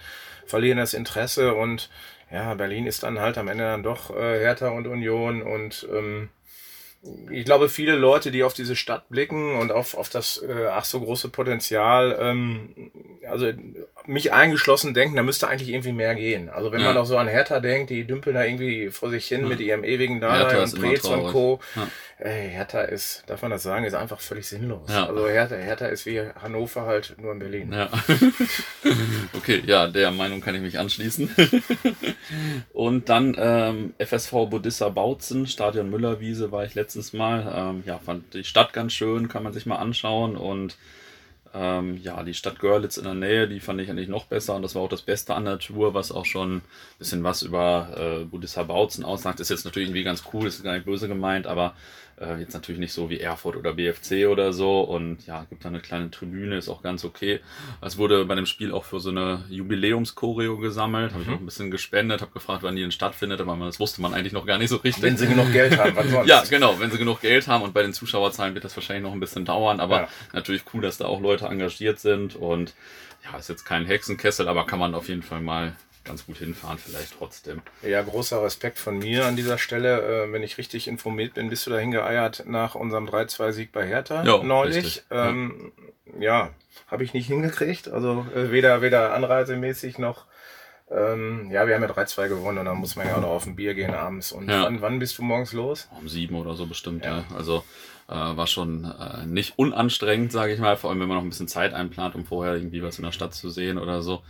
[0.46, 1.88] verlieren das Interesse und
[2.30, 6.28] ja, Berlin ist dann halt am Ende dann doch äh, Hertha und Union und ähm,
[7.30, 10.84] ich glaube, viele Leute, die auf diese Stadt blicken und auf, auf das äh, ach
[10.84, 12.90] so große Potenzial, ähm,
[13.28, 13.52] also
[14.06, 16.48] mich eingeschlossen denken, da müsste eigentlich irgendwie mehr gehen.
[16.48, 16.88] Also wenn ja.
[16.88, 19.46] man auch so an Hertha denkt, die dümpeln da irgendwie vor sich hin ja.
[19.48, 21.60] mit ihrem ewigen Dasein und Prez und Co.
[21.74, 21.88] Ja.
[22.18, 24.88] Ey, Hertha ist, darf man das sagen, ist einfach völlig sinnlos.
[24.88, 25.06] Ja.
[25.06, 27.72] Also Hertha, Hertha ist wie Hannover halt nur in Berlin.
[27.72, 27.88] Ja.
[29.32, 31.34] okay, ja, der Meinung kann ich mich anschließen.
[32.72, 37.52] und dann ähm, FSV Bodissa Bautzen, Stadion Müllerwiese war ich letztes Mal.
[37.54, 40.76] Ähm, ja, fand die Stadt ganz schön, kann man sich mal anschauen und
[41.54, 44.62] ähm, ja, die Stadt Görlitz in der Nähe, die fand ich eigentlich noch besser und
[44.62, 46.62] das war auch das Beste an der Tour, was auch schon ein
[46.98, 49.38] bisschen was über äh, Budissa Bautzen aussagt.
[49.38, 51.74] Ist jetzt natürlich irgendwie ganz cool, ist gar nicht böse gemeint, aber
[52.20, 54.80] äh, jetzt natürlich nicht so wie Erfurt oder BFC oder so.
[54.80, 57.40] Und ja, gibt da eine kleine Tribüne, ist auch ganz okay.
[57.80, 61.12] Es wurde bei dem Spiel auch für so eine Jubiläumschoreo gesammelt.
[61.12, 61.34] Habe ich mhm.
[61.34, 64.32] auch ein bisschen gespendet, habe gefragt, wann die denn stattfindet, aber das wusste man eigentlich
[64.32, 65.02] noch gar nicht so richtig.
[65.02, 66.28] Wenn sie genug Geld haben, wann sonst?
[66.28, 67.62] ja, genau, wenn sie genug Geld haben.
[67.62, 69.80] Und bei den Zuschauerzahlen wird das wahrscheinlich noch ein bisschen dauern.
[69.80, 70.08] Aber ja.
[70.32, 72.36] natürlich cool, dass da auch Leute engagiert sind.
[72.36, 72.74] Und
[73.24, 75.74] ja, ist jetzt kein Hexenkessel, aber kann man auf jeden Fall mal
[76.04, 77.62] ganz gut hinfahren, vielleicht trotzdem.
[77.82, 80.24] Ja, großer Respekt von mir an dieser Stelle.
[80.24, 84.22] Äh, wenn ich richtig informiert bin, bist du dahin geeiert nach unserem 3-2-Sieg bei Hertha
[84.24, 85.02] ja, neulich.
[85.10, 85.72] Ähm,
[86.18, 86.50] ja, ja
[86.88, 87.88] habe ich nicht hingekriegt.
[87.88, 90.26] Also äh, weder, weder anreisemäßig noch.
[90.90, 93.46] Ähm, ja, wir haben ja 3-2 gewonnen und dann muss man ja auch noch auf
[93.46, 94.32] ein Bier gehen abends.
[94.32, 94.64] Und ja.
[94.64, 95.88] wann, wann bist du morgens los?
[95.98, 97.18] Um sieben oder so bestimmt, ja.
[97.18, 97.36] ja.
[97.36, 97.64] Also
[98.08, 101.30] äh, war schon äh, nicht unanstrengend, sage ich mal, vor allem wenn man noch ein
[101.30, 104.22] bisschen Zeit einplant, um vorher irgendwie was in der Stadt zu sehen oder so.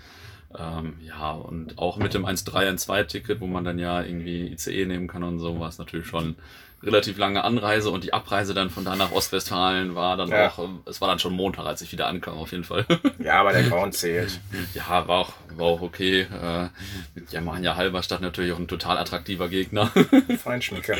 [0.56, 5.08] Ähm, ja, und auch mit dem 1-3, 1-2-Ticket, wo man dann ja irgendwie ICE nehmen
[5.08, 6.36] kann und so, war es natürlich schon
[6.84, 10.48] relativ lange Anreise und die Abreise dann von da nach Ostwestfalen war dann ja.
[10.48, 12.86] auch, es war dann schon Montag, als ich wieder ankam, auf jeden Fall.
[13.18, 14.40] Ja, aber der Grauen zählt.
[14.74, 16.22] Ja, war auch, war auch okay.
[16.22, 16.68] Äh,
[17.14, 19.90] mit Germania Halberstadt natürlich auch ein total attraktiver Gegner.
[20.38, 20.98] Feinschmecker.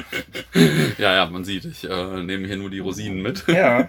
[0.99, 3.45] ja, ja, man sieht, ich äh, nehme hier nur die Rosinen mit.
[3.49, 3.89] Ja.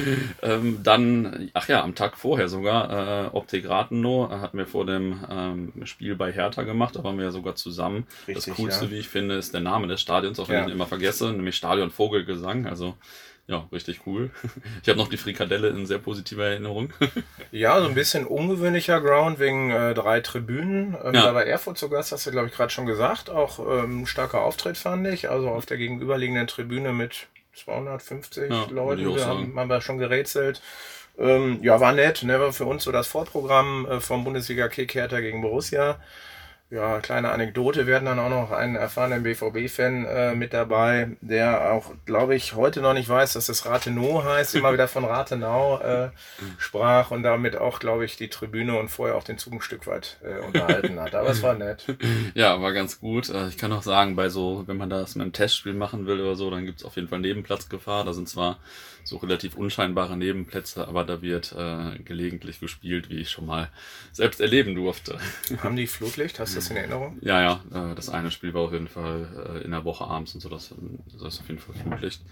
[0.42, 5.24] ähm, dann, ach ja, am Tag vorher sogar, äh, Optik Rathenow hat mir vor dem
[5.30, 8.06] ähm, Spiel bei Hertha gemacht, da waren wir ja sogar zusammen.
[8.26, 8.90] Richtig, das Coolste, ja.
[8.90, 10.62] wie ich finde, ist der Name des Stadions, auch wenn ja.
[10.62, 12.66] ich ihn immer vergesse nämlich Stadion Vogelgesang.
[12.66, 12.96] Also
[13.48, 14.30] ja, richtig cool.
[14.82, 16.92] Ich habe noch die Frikadelle in sehr positiver Erinnerung.
[17.52, 20.96] Ja, so ein bisschen ungewöhnlicher Ground wegen äh, drei Tribünen.
[21.02, 21.26] Ähm, ja.
[21.26, 23.30] Da war Erfurt zu Gast, hast du glaube ich gerade schon gesagt.
[23.30, 25.30] Auch ähm, starker Auftritt fand ich.
[25.30, 29.14] Also auf der gegenüberliegenden Tribüne mit 250 ja, Leuten.
[29.14, 30.60] Wir haben, haben wir schon gerätselt.
[31.18, 32.24] Ähm, ja, war nett.
[32.24, 32.38] Ne?
[32.40, 36.00] War für uns so das Vorprogramm äh, vom Bundesliga-Kick Hertha gegen Borussia.
[36.68, 37.86] Ja, kleine Anekdote.
[37.86, 42.56] Wir hatten dann auch noch einen erfahrenen BVB-Fan äh, mit dabei, der auch, glaube ich,
[42.56, 46.10] heute noch nicht weiß, dass es Rathenow heißt, immer wieder von Rathenau äh,
[46.58, 49.86] sprach und damit auch, glaube ich, die Tribüne und vorher auch den Zug ein Stück
[49.86, 51.14] weit äh, unterhalten hat.
[51.14, 51.84] Aber es war nett.
[52.34, 53.28] Ja, war ganz gut.
[53.28, 56.20] Äh, ich kann auch sagen, bei so, wenn man das mit einem Testspiel machen will
[56.20, 58.04] oder so, dann gibt es auf jeden Fall Nebenplatzgefahr.
[58.04, 58.58] Da sind zwar
[59.04, 63.70] so relativ unscheinbare Nebenplätze, aber da wird äh, gelegentlich gespielt, wie ich schon mal
[64.12, 65.18] selbst erleben durfte.
[65.62, 66.40] Haben die Flutlicht?
[66.40, 67.18] Hast du das in Erinnerung?
[67.20, 67.60] Ja, ja.
[67.72, 70.48] Äh, das eine Spiel war auf jeden Fall äh, in der Woche abends und so,
[70.48, 70.72] das,
[71.26, 72.22] ist auf jeden Fall Flutlicht.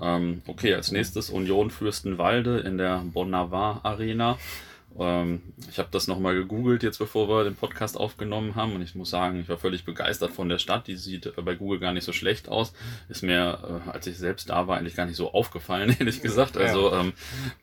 [0.00, 4.38] Ähm, okay, als nächstes Union Fürstenwalde in der Bonnavar Arena.
[4.98, 8.74] Ähm, ich habe das nochmal gegoogelt, jetzt bevor wir den Podcast aufgenommen haben.
[8.74, 10.86] Und ich muss sagen, ich war völlig begeistert von der Stadt.
[10.86, 12.72] Die sieht äh, bei Google gar nicht so schlecht aus.
[13.08, 16.56] Ist mir, äh, als ich selbst da war, eigentlich gar nicht so aufgefallen, ehrlich gesagt.
[16.56, 17.12] Also ähm,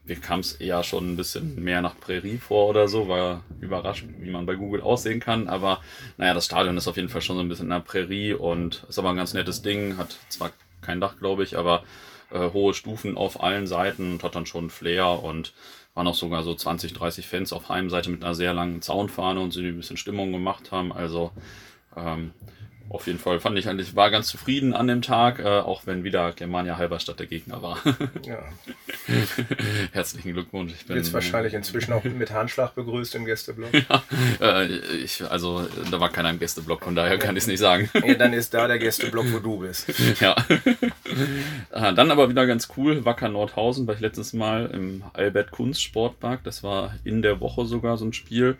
[0.05, 3.07] mir kam es eher schon ein bisschen mehr nach Prärie vor oder so.
[3.07, 5.47] War überrascht, wie man bei Google aussehen kann.
[5.47, 5.81] Aber
[6.17, 8.85] naja, das Stadion ist auf jeden Fall schon so ein bisschen in der Prärie und
[8.87, 9.97] ist aber ein ganz nettes Ding.
[9.97, 11.83] Hat zwar kein Dach, glaube ich, aber
[12.31, 15.53] äh, hohe Stufen auf allen Seiten und hat dann schon Flair und
[15.95, 19.51] waren auch sogar so 20, 30 Fans auf Heimseite mit einer sehr langen Zaunfahne und
[19.51, 20.91] sie ein bisschen Stimmung gemacht haben.
[20.93, 21.31] Also
[21.95, 22.33] ähm,
[22.89, 26.03] auf jeden Fall fand ich eigentlich, war ganz zufrieden an dem Tag, äh, auch wenn
[26.03, 27.79] wieder Germania Halberstadt der Gegner war.
[28.23, 28.43] ja.
[29.91, 30.73] Herzlichen Glückwunsch.
[30.73, 33.69] Ich bin jetzt wahrscheinlich inzwischen auch mit Handschlag begrüßt im Gästeblock.
[33.89, 34.03] ja,
[34.61, 34.65] äh,
[34.97, 37.89] ich, also da war keiner im Gästeblock, von daher kann ich es nicht sagen.
[38.05, 39.91] Ja, dann ist da der Gästeblock, wo du bist.
[40.19, 40.35] ja.
[41.71, 45.81] Äh, dann aber wieder ganz cool, Wacker Nordhausen, war ich letztes Mal im Albert Kunst
[45.81, 46.43] Sportpark.
[46.43, 48.57] Das war in der Woche sogar so ein Spiel.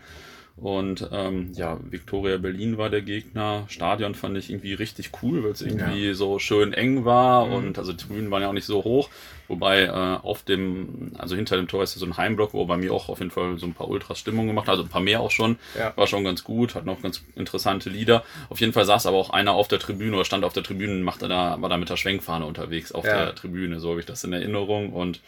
[0.58, 3.66] Und ähm, ja, Victoria Berlin war der Gegner.
[3.68, 6.14] Stadion fand ich irgendwie richtig cool, weil es irgendwie ja.
[6.14, 7.54] so schön eng war mhm.
[7.54, 9.10] und also die Tribünen waren ja auch nicht so hoch.
[9.50, 12.78] Wobei äh, auf dem, also hinter dem Tor ist ja so ein Heimblock, wo bei
[12.78, 15.02] mir auch auf jeden Fall so ein paar Ultras Stimmung gemacht hat, also ein paar
[15.02, 15.58] mehr auch schon.
[15.78, 15.92] Ja.
[15.98, 18.24] War schon ganz gut, hat noch ganz interessante Lieder.
[18.50, 20.94] Auf jeden Fall saß aber auch einer auf der Tribüne oder stand auf der Tribüne
[20.94, 23.26] und machte da, war da mit der Schwenkfahne unterwegs auf ja.
[23.26, 23.82] der Tribüne.
[23.82, 25.20] So habe ich das in Erinnerung und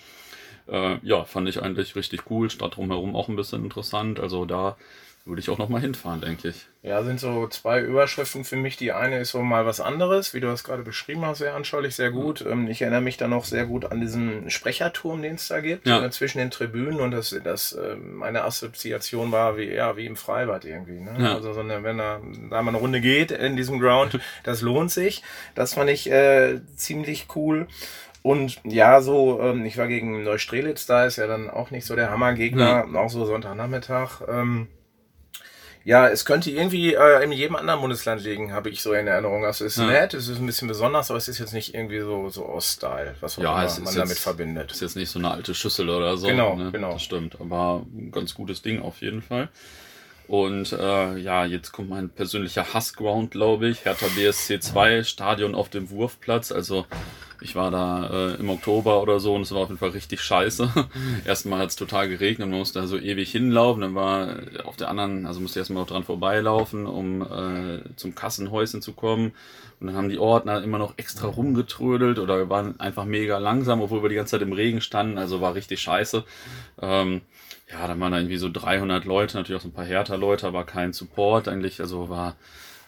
[0.69, 2.49] äh, ja, fand ich eigentlich richtig cool.
[2.49, 4.21] Stadt drumherum auch ein bisschen interessant.
[4.21, 4.77] Also da
[5.27, 6.67] würde ich auch noch mal hinfahren, denke ich.
[6.83, 8.77] Ja, sind so zwei Überschriften für mich.
[8.77, 11.95] Die eine ist so mal was anderes, wie du das gerade beschrieben hast, sehr anschaulich,
[11.95, 12.45] sehr gut.
[12.45, 12.67] Mhm.
[12.67, 16.03] Ich erinnere mich da noch sehr gut an diesen Sprecherturm, den es da gibt, ja.
[16.03, 17.01] Äh, zwischen den Tribünen.
[17.01, 20.99] Und das, das ähm, meine Assoziation war wie, ja, wie im Freibad irgendwie.
[20.99, 21.15] Ne?
[21.19, 21.35] Ja.
[21.35, 24.91] Also so eine, wenn da, da mal eine Runde geht in diesem Ground, das lohnt
[24.91, 25.23] sich.
[25.55, 27.67] Das fand ich äh, ziemlich cool.
[28.27, 31.95] Und ja, so, ähm, ich war gegen Neustrelitz, da ist ja dann auch nicht so
[31.95, 32.99] der Hammergegner, ja.
[32.99, 34.21] auch so Sonntagnachmittag.
[34.27, 34.67] Ähm,
[35.87, 39.45] ja, es könnte irgendwie äh, in jedem anderen Bundesland liegen, habe ich so in Erinnerung.
[39.45, 39.89] Also es ist ja.
[39.89, 43.15] nett, es ist ein bisschen besonders, aber es ist jetzt nicht irgendwie so, so Ost-Style,
[43.21, 44.69] was ja, man jetzt, damit verbindet.
[44.69, 46.27] Ist jetzt nicht so eine alte Schüssel oder so.
[46.27, 46.73] Genau, ne?
[46.73, 46.91] genau.
[46.91, 49.47] Das stimmt, aber ein ganz gutes Ding auf jeden Fall.
[50.27, 53.85] Und äh, ja, jetzt kommt mein persönlicher Hassground, glaube ich.
[53.85, 56.51] Hertha BSC 2, Stadion auf dem Wurfplatz.
[56.51, 56.85] Also
[57.39, 60.21] ich war da äh, im Oktober oder so und es war auf jeden Fall richtig
[60.21, 60.69] scheiße.
[61.25, 63.81] erstmal hat es total geregnet, man musste da so ewig hinlaufen.
[63.81, 64.35] Dann war
[64.65, 69.31] auf der anderen, also musste erstmal noch dran vorbeilaufen, um äh, zum Kassenhäuschen zu kommen.
[69.79, 74.01] Und dann haben die Ordner immer noch extra rumgetrödelt oder waren einfach mega langsam, obwohl
[74.01, 75.17] wir die ganze Zeit im Regen standen.
[75.17, 76.23] Also war richtig scheiße.
[76.81, 77.21] Ähm,
[77.69, 80.47] ja, dann waren da irgendwie so 300 Leute, natürlich auch so ein paar härter Leute,
[80.47, 81.81] aber kein Support eigentlich.
[81.81, 82.37] Also war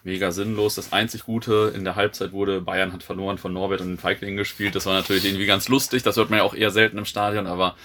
[0.04, 0.76] mega sinnlos.
[0.76, 4.38] Das einzig Gute in der Halbzeit wurde, Bayern hat verloren von Norbert und den Feiglingen
[4.38, 4.76] gespielt.
[4.76, 6.04] Das war natürlich irgendwie ganz lustig.
[6.04, 7.76] Das hört man ja auch eher selten im Stadion, aber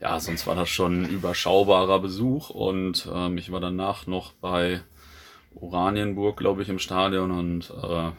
[0.00, 2.50] ja, sonst war das schon ein überschaubarer Besuch.
[2.50, 4.80] Und ähm, ich war danach noch bei
[5.54, 8.10] Oranienburg, glaube ich, im Stadion und äh,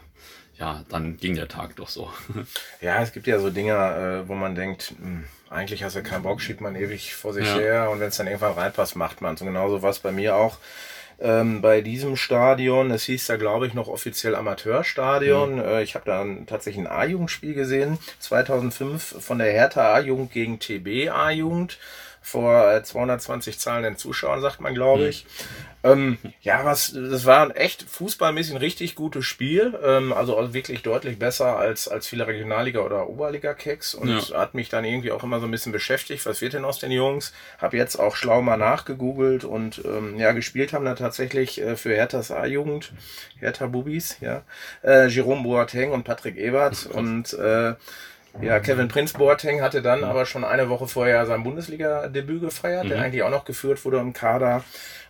[0.61, 2.11] ja, dann ging der Tag doch so.
[2.81, 6.23] Ja, es gibt ja so Dinge, äh, wo man denkt, hm, eigentlich hast du keinen
[6.23, 7.55] Bock, schiebt man ewig vor sich ja.
[7.55, 9.41] her und wenn es dann irgendwann reinpasst, macht man es.
[9.41, 10.57] Und genauso war es bei mir auch
[11.19, 12.91] ähm, bei diesem Stadion.
[12.91, 15.55] Es hieß da, glaube ich, noch offiziell Amateurstadion.
[15.55, 15.61] Mhm.
[15.61, 21.09] Äh, ich habe da tatsächlich ein A-Jugendspiel gesehen, 2005 von der Hertha A-Jugend gegen TB
[21.09, 21.79] A-Jugend
[22.21, 25.09] vor 220 äh, zahlenden Zuschauern, sagt man, glaube mhm.
[25.09, 25.25] ich.
[25.83, 29.77] Ähm, ja, was, das war ein echt fußballmäßig ein richtig gutes Spiel.
[29.83, 34.37] Ähm, also wirklich deutlich besser als, als viele Regionalliga- oder Oberliga-Kicks und ja.
[34.37, 36.25] hat mich dann irgendwie auch immer so ein bisschen beschäftigt.
[36.27, 37.33] Was wird denn aus den Jungs?
[37.59, 41.95] Hab jetzt auch schlau mal nachgegoogelt und ähm, ja, gespielt haben da tatsächlich äh, für
[41.95, 42.93] Herthas A-Jugend,
[43.39, 44.43] Hertha Bubis, ja,
[44.83, 47.73] äh, Jerome Boateng und Patrick Ebert und äh,
[48.39, 52.89] ja, Kevin Prinz Boateng hatte dann aber schon eine Woche vorher sein Bundesliga-Debüt gefeiert, mhm.
[52.89, 54.63] der eigentlich auch noch geführt wurde im Kader.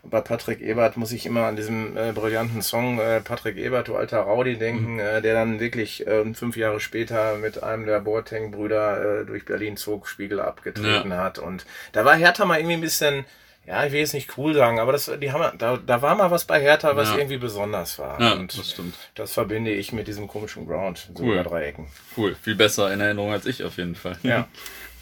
[0.04, 3.96] Bei Patrick Ebert muss ich immer an diesen äh, brillanten Song äh, Patrick Ebert, du
[3.96, 5.00] alter Raudi, denken, mhm.
[5.00, 9.78] äh, der dann wirklich äh, fünf Jahre später mit einem der Boateng-Brüder äh, durch Berlin
[9.78, 11.18] zog, Spiegel abgetreten ja.
[11.18, 11.38] hat.
[11.38, 13.26] Und da war Hertha mal irgendwie ein bisschen
[13.68, 16.32] ja, ich will jetzt nicht cool sagen, aber das, die haben, da, da war mal
[16.32, 17.18] was bei Hertha, was ja.
[17.18, 18.20] irgendwie besonders war.
[18.20, 18.96] Ja, und das stimmt.
[19.16, 21.44] Das verbinde ich mit diesem komischen Ground, so cool.
[21.44, 21.88] Dreiecken.
[22.18, 24.18] Cool, viel besser in Erinnerung als ich auf jeden Fall.
[24.24, 24.48] Ja.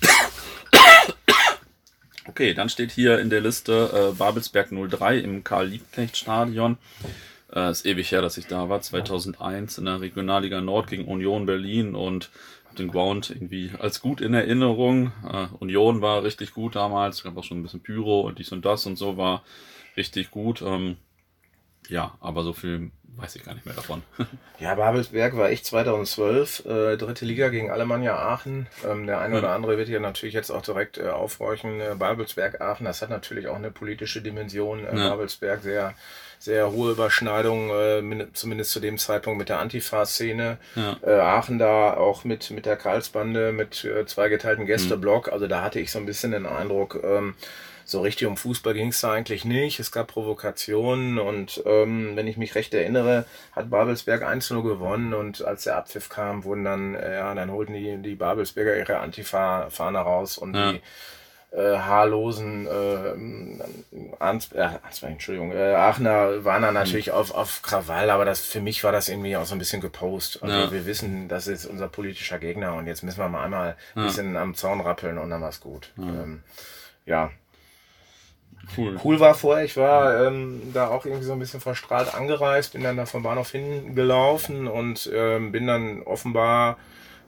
[2.26, 6.78] Okay, dann steht hier in der Liste äh, Babelsberg 03 im Karl-Liebknecht-Stadion.
[7.52, 11.48] Äh, ist ewig her, dass ich da war, 2001 in der Regionalliga Nord gegen Union
[11.48, 12.30] Berlin und
[12.78, 15.12] den Ground irgendwie als gut in Erinnerung.
[15.30, 18.52] Äh, Union war richtig gut damals, es gab auch schon ein bisschen Pyro und dies
[18.52, 19.44] und das und so war
[19.98, 20.62] richtig gut.
[20.62, 20.98] Ähm,
[21.90, 24.02] ja, aber so viel weiß ich gar nicht mehr davon.
[24.60, 28.68] ja, Babelsberg war echt 2012, äh, dritte Liga gegen Alemannia Aachen.
[28.88, 31.82] Ähm, der eine oder andere wird hier natürlich jetzt auch direkt äh, aufhorchen.
[31.82, 34.86] Äh, Babelsberg Aachen, das hat natürlich auch eine politische Dimension.
[34.86, 35.10] Äh, ja.
[35.10, 35.94] Babelsberg sehr
[36.40, 40.58] sehr hohe Überschneidung, äh, zumindest zu dem Zeitpunkt mit der Antifa-Szene.
[40.76, 40.98] Ja.
[41.06, 45.28] Äh, Aachen da auch mit, mit der Karlsbande, mit äh, zweigeteilten Gästeblock.
[45.28, 45.34] Mhm.
[45.34, 47.36] Also da hatte ich so ein bisschen den Eindruck, ähm,
[47.84, 49.80] so richtig um Fußball ging es da eigentlich nicht.
[49.80, 55.44] Es gab Provokationen und ähm, wenn ich mich recht erinnere, hat Babelsberg 1-0 gewonnen und
[55.44, 59.98] als der Abpfiff kam, wurden dann, äh, ja, dann holten die, die Babelsberger ihre Antifa-Fahne
[60.00, 60.74] raus und ja.
[60.74, 60.82] die
[61.52, 64.70] äh, haarlosen äh, Ans äh,
[65.02, 67.14] Entschuldigung, äh, Aachener waren dann natürlich mhm.
[67.14, 70.44] auf, auf Krawall, aber das für mich war das irgendwie auch so ein bisschen gepost.
[70.44, 70.72] Also ja.
[70.72, 74.38] wir wissen, das ist unser politischer Gegner und jetzt müssen wir mal einmal ein bisschen
[74.38, 75.92] am Zaun rappeln und dann war's gut.
[75.98, 76.04] Ja.
[76.04, 76.44] Ähm,
[77.06, 77.32] ja.
[78.78, 79.00] Cool.
[79.04, 82.84] cool war vorher, ich war ähm, da auch irgendwie so ein bisschen verstrahlt angereist, bin
[82.84, 86.78] dann da vom Bahnhof hingelaufen und ähm, bin dann offenbar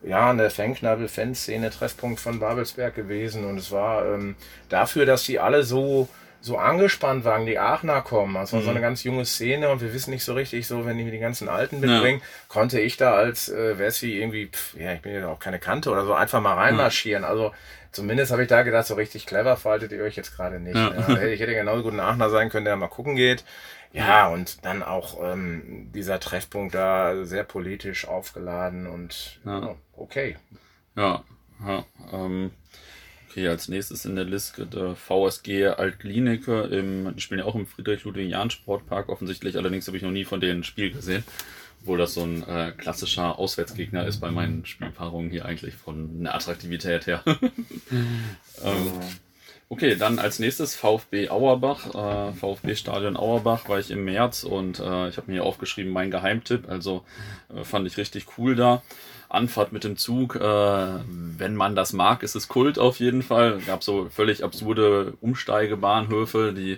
[0.03, 3.45] ja, eine Fangknabel-Fanszene, Treffpunkt von Babelsberg gewesen.
[3.45, 4.35] Und es war ähm,
[4.69, 6.07] dafür, dass sie alle so
[6.43, 8.33] so angespannt waren, die Aachener kommen.
[8.33, 8.63] Das war Mhm.
[8.63, 11.19] so eine ganz junge Szene und wir wissen nicht so richtig, so wenn die die
[11.19, 15.27] ganzen Alten mitbringen, konnte ich da als äh, Wessi irgendwie, pff, ja, ich bin ja
[15.27, 17.23] auch keine Kante oder so, einfach mal reinmarschieren.
[17.25, 17.51] Also
[17.91, 20.75] zumindest habe ich da gedacht, so richtig clever verhaltet ihr euch jetzt gerade nicht.
[20.75, 20.91] Ja.
[21.09, 21.21] Ja.
[21.21, 23.43] ich hätte genauso gut ein Aachener sein können, der mal gucken geht.
[23.93, 29.59] Ja, und dann auch ähm, dieser Treffpunkt da sehr politisch aufgeladen und Ja.
[29.59, 30.37] ja, okay.
[30.95, 31.23] Ja,
[31.65, 32.51] ja ähm,
[33.29, 36.63] okay, als nächstes in der Liste der VSG Altklinike.
[36.63, 39.57] Im, die spielen ja auch im Friedrich-Ludwig-Jahn-Sportpark offensichtlich.
[39.57, 41.23] Allerdings habe ich noch nie von denen ein Spiel gesehen.
[41.81, 46.35] Obwohl das so ein äh, klassischer Auswärtsgegner ist bei meinen Spielpaarungen hier eigentlich von der
[46.35, 47.23] Attraktivität her.
[48.63, 48.91] ähm,
[49.71, 51.95] okay, dann als nächstes VfB Auerbach.
[51.95, 55.93] Äh, VfB Stadion Auerbach war ich im März und äh, ich habe mir hier aufgeschrieben,
[55.93, 56.69] mein Geheimtipp.
[56.69, 57.03] Also
[57.55, 58.83] äh, fand ich richtig cool da.
[59.29, 63.61] Anfahrt mit dem Zug, äh, wenn man das mag, ist es Kult auf jeden Fall.
[63.65, 66.77] Gab so völlig absurde Umsteigebahnhöfe, die,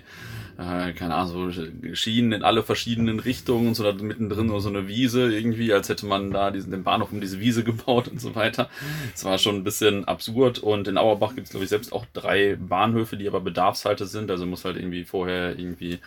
[0.56, 4.86] äh, keine Ahnung, so Schienen in alle verschiedenen Richtungen und so da mittendrin so eine
[4.86, 8.34] Wiese irgendwie, als hätte man da diesen, den Bahnhof um diese Wiese gebaut und so
[8.34, 8.68] weiter.
[9.14, 12.06] Es war schon ein bisschen absurd und in Auerbach gibt es, glaube ich, selbst auch
[12.12, 14.30] drei Bahnhöfe, die aber Bedarfshalte sind.
[14.30, 15.98] Also muss halt irgendwie vorher irgendwie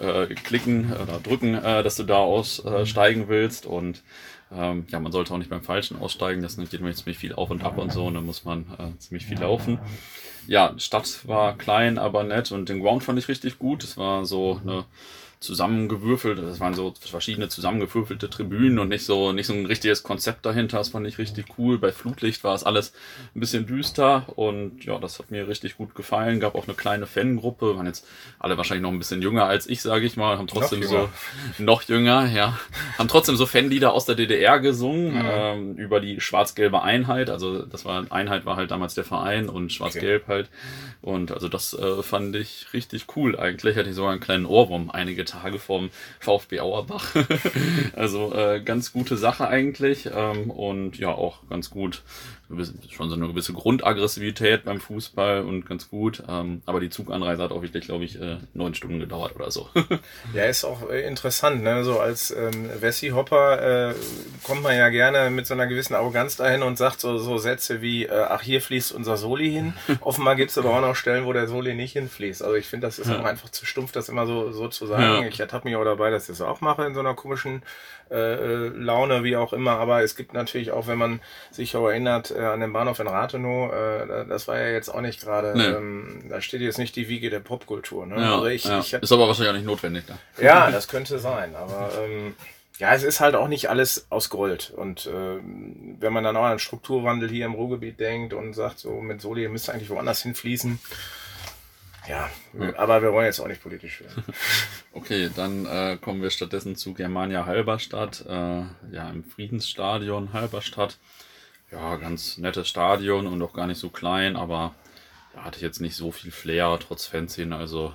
[0.00, 4.02] äh, klicken oder drücken, äh, dass du da aussteigen willst und
[4.52, 7.50] ähm, ja, man sollte auch nicht beim Falschen aussteigen, das nimmt nämlich ziemlich viel auf
[7.50, 9.78] und ab und so, und dann muss man äh, ziemlich viel laufen.
[10.46, 13.82] Ja, Stadt war klein, aber nett und den Ground fand ich richtig gut.
[13.84, 14.84] Es war so eine
[15.44, 20.44] zusammengewürfelt, das waren so verschiedene zusammengewürfelte Tribünen und nicht so, nicht so ein richtiges Konzept
[20.46, 20.78] dahinter.
[20.78, 21.78] Das fand ich richtig cool.
[21.78, 22.92] Bei Flutlicht war es alles
[23.34, 26.40] ein bisschen düster und ja, das hat mir richtig gut gefallen.
[26.40, 28.06] Gab auch eine kleine Fangruppe, waren jetzt
[28.38, 31.08] alle wahrscheinlich noch ein bisschen jünger als ich, sage ich mal, haben trotzdem Noch so
[31.58, 32.58] noch jünger, ja,
[32.98, 37.28] haben trotzdem so Fanlieder aus der DDR gesungen ähm, über die schwarz-gelbe Einheit.
[37.28, 40.48] Also das war Einheit war halt damals der Verein und schwarz-gelb halt.
[41.02, 43.76] Und also das äh, fand ich richtig cool eigentlich.
[43.76, 47.14] Hatte ich sogar einen kleinen Ohrwurm einige Tage vom VfB Auerbach.
[47.94, 52.02] also äh, ganz gute Sache eigentlich ähm, und ja auch ganz gut.
[52.90, 56.22] Schon so eine gewisse Grundaggressivität beim Fußball und ganz gut.
[56.28, 59.68] Ähm, aber die Zuganreise hat auch wirklich, glaube ich, äh, neun Stunden gedauert oder so.
[60.32, 61.84] Ja, ist auch äh, interessant, ne?
[61.84, 63.94] So als ähm, Wessi-Hopper äh,
[64.42, 67.82] kommt man ja gerne mit so einer gewissen Arroganz dahin und sagt so, so Sätze
[67.82, 69.74] wie, äh, ach, hier fließt unser Soli hin.
[70.00, 72.42] Offenbar gibt es aber auch noch Stellen, wo der Soli nicht hinfließt.
[72.42, 75.22] Also ich finde, das ist auch einfach zu stumpf, das immer so, so zu sagen.
[75.22, 75.28] Ja.
[75.28, 77.62] Ich ertappe mich auch dabei, dass ich das auch mache in so einer komischen
[78.10, 79.72] äh, äh, Laune, wie auch immer.
[79.72, 83.08] Aber es gibt natürlich auch, wenn man sich auch erinnert, äh, an den Bahnhof in
[83.08, 85.64] Rathenow, äh, das war ja jetzt auch nicht gerade, Nee.
[85.64, 88.06] ähm, da steht jetzt nicht die Wiege der Popkultur.
[88.06, 88.16] Ne?
[88.16, 88.80] Ja, also ich, ja.
[88.80, 90.18] ich hab ist aber wahrscheinlich auch nicht notwendig da.
[90.42, 92.34] ja, das könnte sein, aber ähm,
[92.78, 94.72] ja, es ist halt auch nicht alles aus Gold.
[94.76, 99.00] Und ähm, wenn man dann auch an Strukturwandel hier im Ruhrgebiet denkt und sagt, so
[99.00, 100.80] mit Soli müsste eigentlich woanders hinfließen.
[102.06, 102.30] Ja,
[102.76, 104.24] aber wir wollen jetzt auch nicht politisch werden.
[104.92, 108.62] Okay, dann äh, kommen wir stattdessen zu Germania Halberstadt, äh,
[108.92, 110.98] ja, im Friedensstadion Halberstadt.
[111.72, 114.74] Ja, ganz nettes Stadion und auch gar nicht so klein, aber
[115.34, 117.92] ja, hatte jetzt nicht so viel Flair, trotz Fanszene, also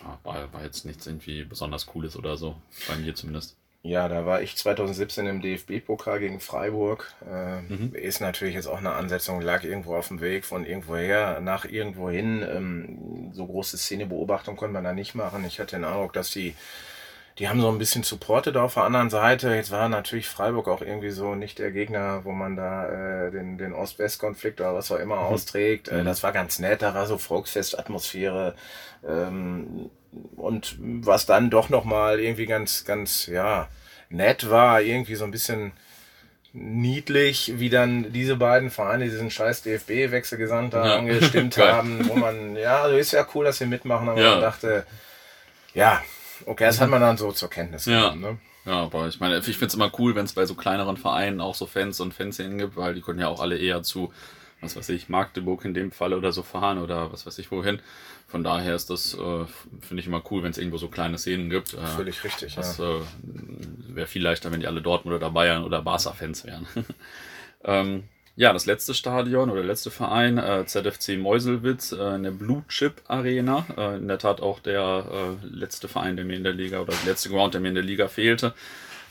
[0.00, 2.54] ja, war, war jetzt nichts irgendwie besonders Cooles oder so,
[2.86, 3.56] bei mir zumindest.
[3.86, 7.12] Ja, da war ich 2017 im DFB-Pokal gegen Freiburg.
[7.30, 11.66] Äh, Ist natürlich jetzt auch eine Ansetzung, lag irgendwo auf dem Weg von irgendwoher nach
[11.66, 12.40] irgendwohin.
[12.42, 15.44] Ähm, so große Szenebeobachtung konnte man da nicht machen.
[15.44, 16.54] Ich hatte den Eindruck, dass die,
[17.38, 19.54] die haben so ein bisschen supportet auf der anderen Seite.
[19.54, 23.58] Jetzt war natürlich Freiburg auch irgendwie so nicht der Gegner, wo man da äh, den,
[23.58, 25.88] den Ost-West-Konflikt oder was auch immer austrägt.
[25.88, 28.54] Äh, das war ganz nett, da war so Volksfest-Atmosphäre.
[29.06, 29.90] Ähm,
[30.36, 33.68] und was dann doch nochmal irgendwie ganz, ganz, ja,
[34.10, 35.72] nett war, irgendwie so ein bisschen
[36.52, 40.96] niedlich, wie dann diese beiden Vereine diesen scheiß DFB-Wechselgesand da Ja.
[40.96, 44.30] angestimmt haben, wo man, ja, also ist ja cool, dass sie mitmachen, aber Ja.
[44.32, 44.86] man dachte,
[45.74, 46.00] ja,
[46.46, 48.10] okay, das hat man dann so zur Kenntnis Ja.
[48.10, 48.38] genommen, ne?
[48.66, 51.40] Ja, aber ich meine, ich finde es immer cool, wenn es bei so kleineren Vereinen
[51.40, 54.12] auch so Fans und Fanszenen gibt, weil die können ja auch alle eher zu,
[54.64, 57.80] was weiß ich, Magdeburg in dem Fall oder so fahren oder was weiß ich wohin.
[58.26, 59.44] Von daher ist das, äh,
[59.80, 61.74] finde ich immer cool, wenn es irgendwo so kleine Szenen gibt.
[61.74, 62.98] Äh, Völlig richtig, Das ja.
[62.98, 63.00] äh,
[63.88, 66.66] wäre viel leichter, wenn die alle Dortmund oder Bayern oder Barca-Fans wären.
[67.64, 68.04] ähm,
[68.36, 72.64] ja, das letzte Stadion oder der letzte Verein, äh, ZFC Meuselwitz, äh, in der Blue
[72.68, 73.64] Chip Arena.
[73.76, 76.92] Äh, in der Tat auch der äh, letzte Verein, der mir in der Liga oder
[76.92, 78.52] der letzte Ground, der mir in der Liga fehlte.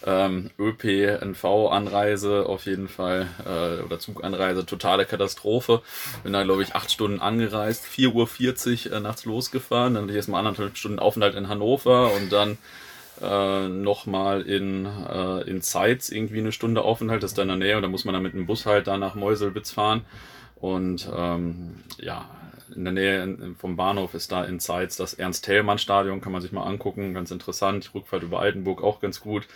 [0.06, 5.82] Ähm, ÖPNV-Anreise auf jeden Fall äh, oder Zuganreise, totale Katastrophe.
[6.24, 10.76] Bin da, glaube ich, acht Stunden angereist, 4.40 Uhr äh, nachts losgefahren, dann erstmal anderthalb
[10.76, 12.58] Stunden Aufenthalt in Hannover und dann
[13.22, 17.58] äh, nochmal in, äh, in Zeitz irgendwie eine Stunde Aufenthalt, das ist da in der
[17.58, 20.02] Nähe und da muss man dann mit dem Bus halt da nach Meuselwitz fahren.
[20.56, 22.30] Und ähm, ja,
[22.76, 26.64] in der Nähe vom Bahnhof ist da in Zeitz das Ernst-Thälmann-Stadion, kann man sich mal
[26.64, 27.92] angucken, ganz interessant.
[27.94, 29.48] Rückfahrt über Altenburg auch ganz gut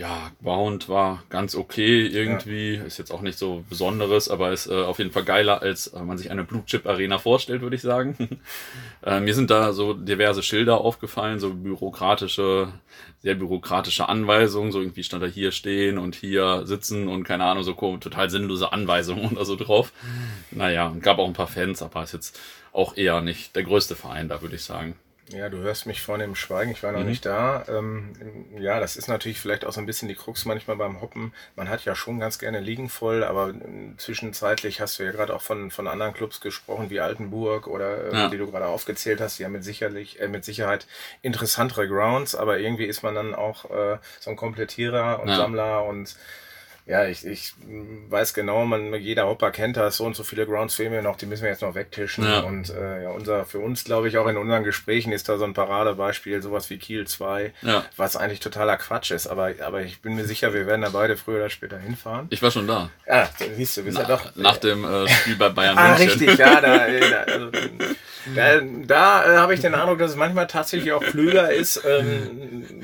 [0.00, 2.76] ja, Bound war ganz okay irgendwie.
[2.76, 2.84] Ja.
[2.84, 6.00] Ist jetzt auch nicht so Besonderes, aber ist äh, auf jeden Fall geiler, als äh,
[6.00, 8.40] man sich eine Blue Chip Arena vorstellt, würde ich sagen.
[9.04, 12.72] äh, mir sind da so diverse Schilder aufgefallen, so bürokratische,
[13.18, 14.72] sehr bürokratische Anweisungen.
[14.72, 18.72] So irgendwie stand da hier stehen und hier sitzen und keine Ahnung, so total sinnlose
[18.72, 19.92] Anweisungen oder so drauf.
[20.50, 22.40] Naja, gab auch ein paar Fans, aber ist jetzt
[22.72, 24.94] auch eher nicht der größte Verein da, würde ich sagen.
[25.32, 27.06] Ja, du hörst mich vorne im Schweigen, ich war noch mhm.
[27.06, 27.64] nicht da.
[27.68, 28.12] Ähm,
[28.58, 31.32] ja, das ist natürlich vielleicht auch so ein bisschen die Krux manchmal beim Hoppen.
[31.56, 33.54] Man hat ja schon ganz gerne Liegen voll, aber
[33.96, 38.14] zwischenzeitlich hast du ja gerade auch von, von anderen Clubs gesprochen, wie Altenburg oder äh,
[38.14, 38.28] ja.
[38.28, 40.86] die du gerade aufgezählt hast, die haben mit, sicherlich, äh, mit Sicherheit
[41.22, 45.36] interessantere Grounds, aber irgendwie ist man dann auch äh, so ein Komplettierer und ja.
[45.36, 46.16] Sammler und
[46.90, 47.52] ja, ich, ich
[48.08, 51.16] weiß genau, man, jeder Hopper kennt das, so und so viele Grounds fehlen mir noch,
[51.16, 52.24] die müssen wir jetzt noch wegtischen.
[52.24, 52.40] Ja.
[52.40, 55.44] Und äh, ja, unser, für uns, glaube ich, auch in unseren Gesprächen ist da so
[55.44, 57.84] ein Paradebeispiel, sowas wie Kiel 2, ja.
[57.96, 59.28] was eigentlich totaler Quatsch ist.
[59.28, 62.26] Aber, aber ich bin mir sicher, wir werden da beide früher oder später hinfahren.
[62.30, 62.90] Ich war schon da.
[63.06, 64.34] Ja, siehst du, bist Na, ja doch.
[64.34, 66.08] Nach dem äh, Spiel bei Bayern ah, München.
[66.08, 66.76] Ah, richtig, ja, da,
[67.10, 67.50] da also,
[68.34, 72.82] da, da äh, habe ich den Eindruck, dass es manchmal tatsächlich auch klüger ist, ähm,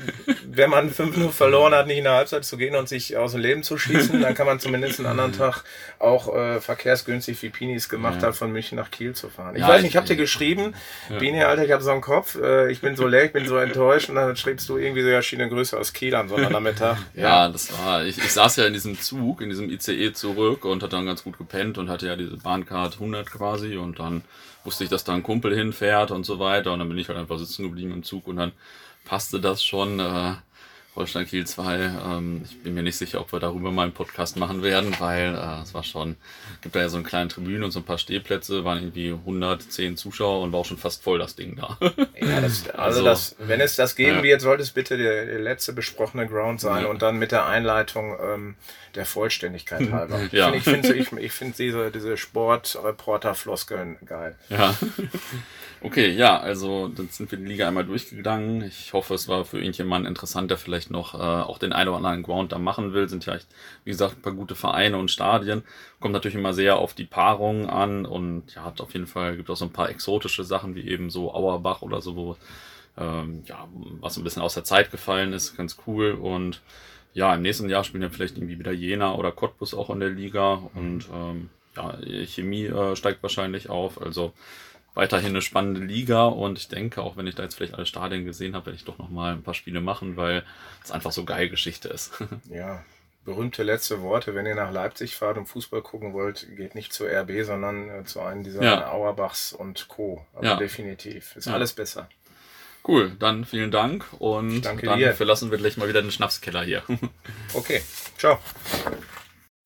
[0.57, 3.41] wenn man 5-0 verloren hat, nicht in der Halbzeit zu gehen und sich aus dem
[3.41, 4.21] Leben zu schießen.
[4.21, 5.63] Dann kann man zumindest einen anderen Tag
[5.99, 8.29] auch äh, verkehrsgünstig, wie Pinis gemacht ja.
[8.29, 9.55] hat, von München nach Kiel zu fahren.
[9.55, 10.73] Ich ja, weiß nicht, ich habe dir geschrieben,
[11.09, 11.17] ja.
[11.19, 13.57] Bini, Alter, ich habe so einen Kopf, äh, ich bin so leer, ich bin so
[13.57, 16.51] enttäuscht und dann schreibst du irgendwie so ja schiene Grüße aus Kiel an so einem
[16.51, 16.97] Nachmittag.
[17.13, 20.83] Ja, das war, ich, ich saß ja in diesem Zug, in diesem ICE zurück und
[20.83, 24.23] hatte dann ganz gut gepennt und hatte ja diese Bahncard 100 quasi und dann
[24.63, 26.73] wusste ich, dass da ein Kumpel hinfährt und so weiter.
[26.73, 28.51] Und dann bin ich halt einfach sitzen geblieben im Zug und dann
[29.05, 29.99] passte das schon.
[29.99, 30.35] Äh,
[30.97, 31.75] Holstein Kiel 2.
[31.75, 35.35] Ähm, ich bin mir nicht sicher, ob wir darüber mal einen Podcast machen werden, weil
[35.35, 36.17] äh, es war schon,
[36.61, 39.95] gibt da ja so eine kleine Tribüne und so ein paar Stehplätze, waren irgendwie 110
[39.95, 41.77] Zuschauer und war auch schon fast voll das Ding da.
[42.19, 44.23] Ja, das, also, also das, wenn es das geben ja.
[44.23, 46.89] wird, sollte es bitte der, der, letzte besprochene Ground sein ja.
[46.89, 48.55] und dann mit der Einleitung ähm,
[48.95, 50.19] der Vollständigkeit halber.
[50.31, 50.51] ja.
[50.53, 54.35] Ich finde ich find, ich find diese, diese Sportreporter-Floskeln geil.
[54.49, 54.75] Ja.
[55.81, 58.63] Okay, ja, also dann sind wir die Liga einmal durchgegangen.
[58.63, 61.97] Ich hoffe, es war für irgendjemanden interessant, der vielleicht noch äh, auch den einen oder
[61.97, 63.07] anderen Ground da machen will.
[63.07, 63.47] Sind ja echt,
[63.83, 65.63] wie gesagt, ein paar gute Vereine und Stadien.
[65.99, 69.51] Kommt natürlich immer sehr auf die Paarung an und ja, hat auf jeden Fall, gibt
[69.51, 72.37] auch so ein paar exotische Sachen, wie eben so Auerbach oder so, wo,
[72.97, 73.67] ähm, ja,
[74.01, 76.13] was ein bisschen aus der Zeit gefallen ist, ganz cool.
[76.13, 76.61] Und
[77.13, 80.09] ja, im nächsten Jahr spielen ja vielleicht irgendwie wieder Jena oder Cottbus auch in der
[80.09, 84.01] Liga und ähm, ja, Chemie äh, steigt wahrscheinlich auf.
[84.01, 84.33] Also
[84.97, 88.25] weiterhin eine spannende Liga und ich denke, auch wenn ich da jetzt vielleicht alle Stadien
[88.25, 90.43] gesehen habe, werde ich doch nochmal ein paar Spiele machen, weil
[90.83, 92.11] es einfach so geil Geschichte ist.
[92.49, 92.83] Ja,
[93.25, 94.33] berühmte letzte Worte.
[94.33, 98.03] Wenn ihr nach Leipzig fahrt und Fußball gucken wollt, geht nicht zur RB, sondern äh,
[98.05, 98.91] zu einem dieser ja.
[98.91, 100.25] Auerbachs und Co.
[100.33, 100.55] Also ja.
[100.55, 101.35] definitiv.
[101.35, 101.53] Ist ja.
[101.53, 102.09] alles besser.
[102.87, 105.13] Cool, dann vielen Dank und Danke dann dir.
[105.13, 106.83] verlassen wir gleich mal wieder den Schnapskeller hier.
[107.53, 107.83] okay,
[108.17, 108.39] ciao.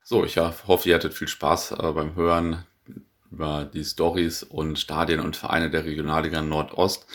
[0.03, 2.65] So, ich hoffe, ihr hattet viel Spaß äh, beim Hören
[3.31, 7.05] über die Stories und Stadien und Vereine der Regionalliga Nordost.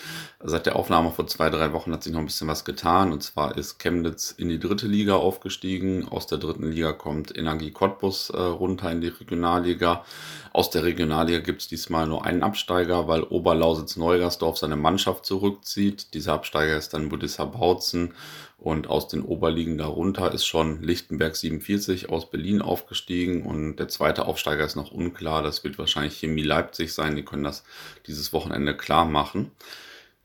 [0.41, 3.13] Seit der Aufnahme vor zwei, drei Wochen hat sich noch ein bisschen was getan.
[3.13, 6.09] Und zwar ist Chemnitz in die dritte Liga aufgestiegen.
[6.09, 10.05] Aus der dritten Liga kommt Energie Cottbus äh, runter in die Regionalliga.
[10.53, 16.15] Aus der Regionalliga gibt es diesmal nur einen Absteiger, weil Oberlausitz-Neugersdorf seine Mannschaft zurückzieht.
[16.15, 18.15] Dieser Absteiger ist dann Budissa Bautzen.
[18.59, 23.45] Und aus den Oberligen darunter ist schon Lichtenberg 47 aus Berlin aufgestiegen.
[23.45, 25.43] Und der zweite Aufsteiger ist noch unklar.
[25.43, 27.17] Das wird wahrscheinlich Chemie Leipzig sein.
[27.17, 27.65] Die können das
[28.07, 29.51] dieses Wochenende klar machen.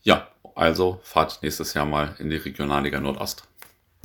[0.02, 3.48] Ja, also fahrt nächstes Jahr mal in die Regionalliga Nordost.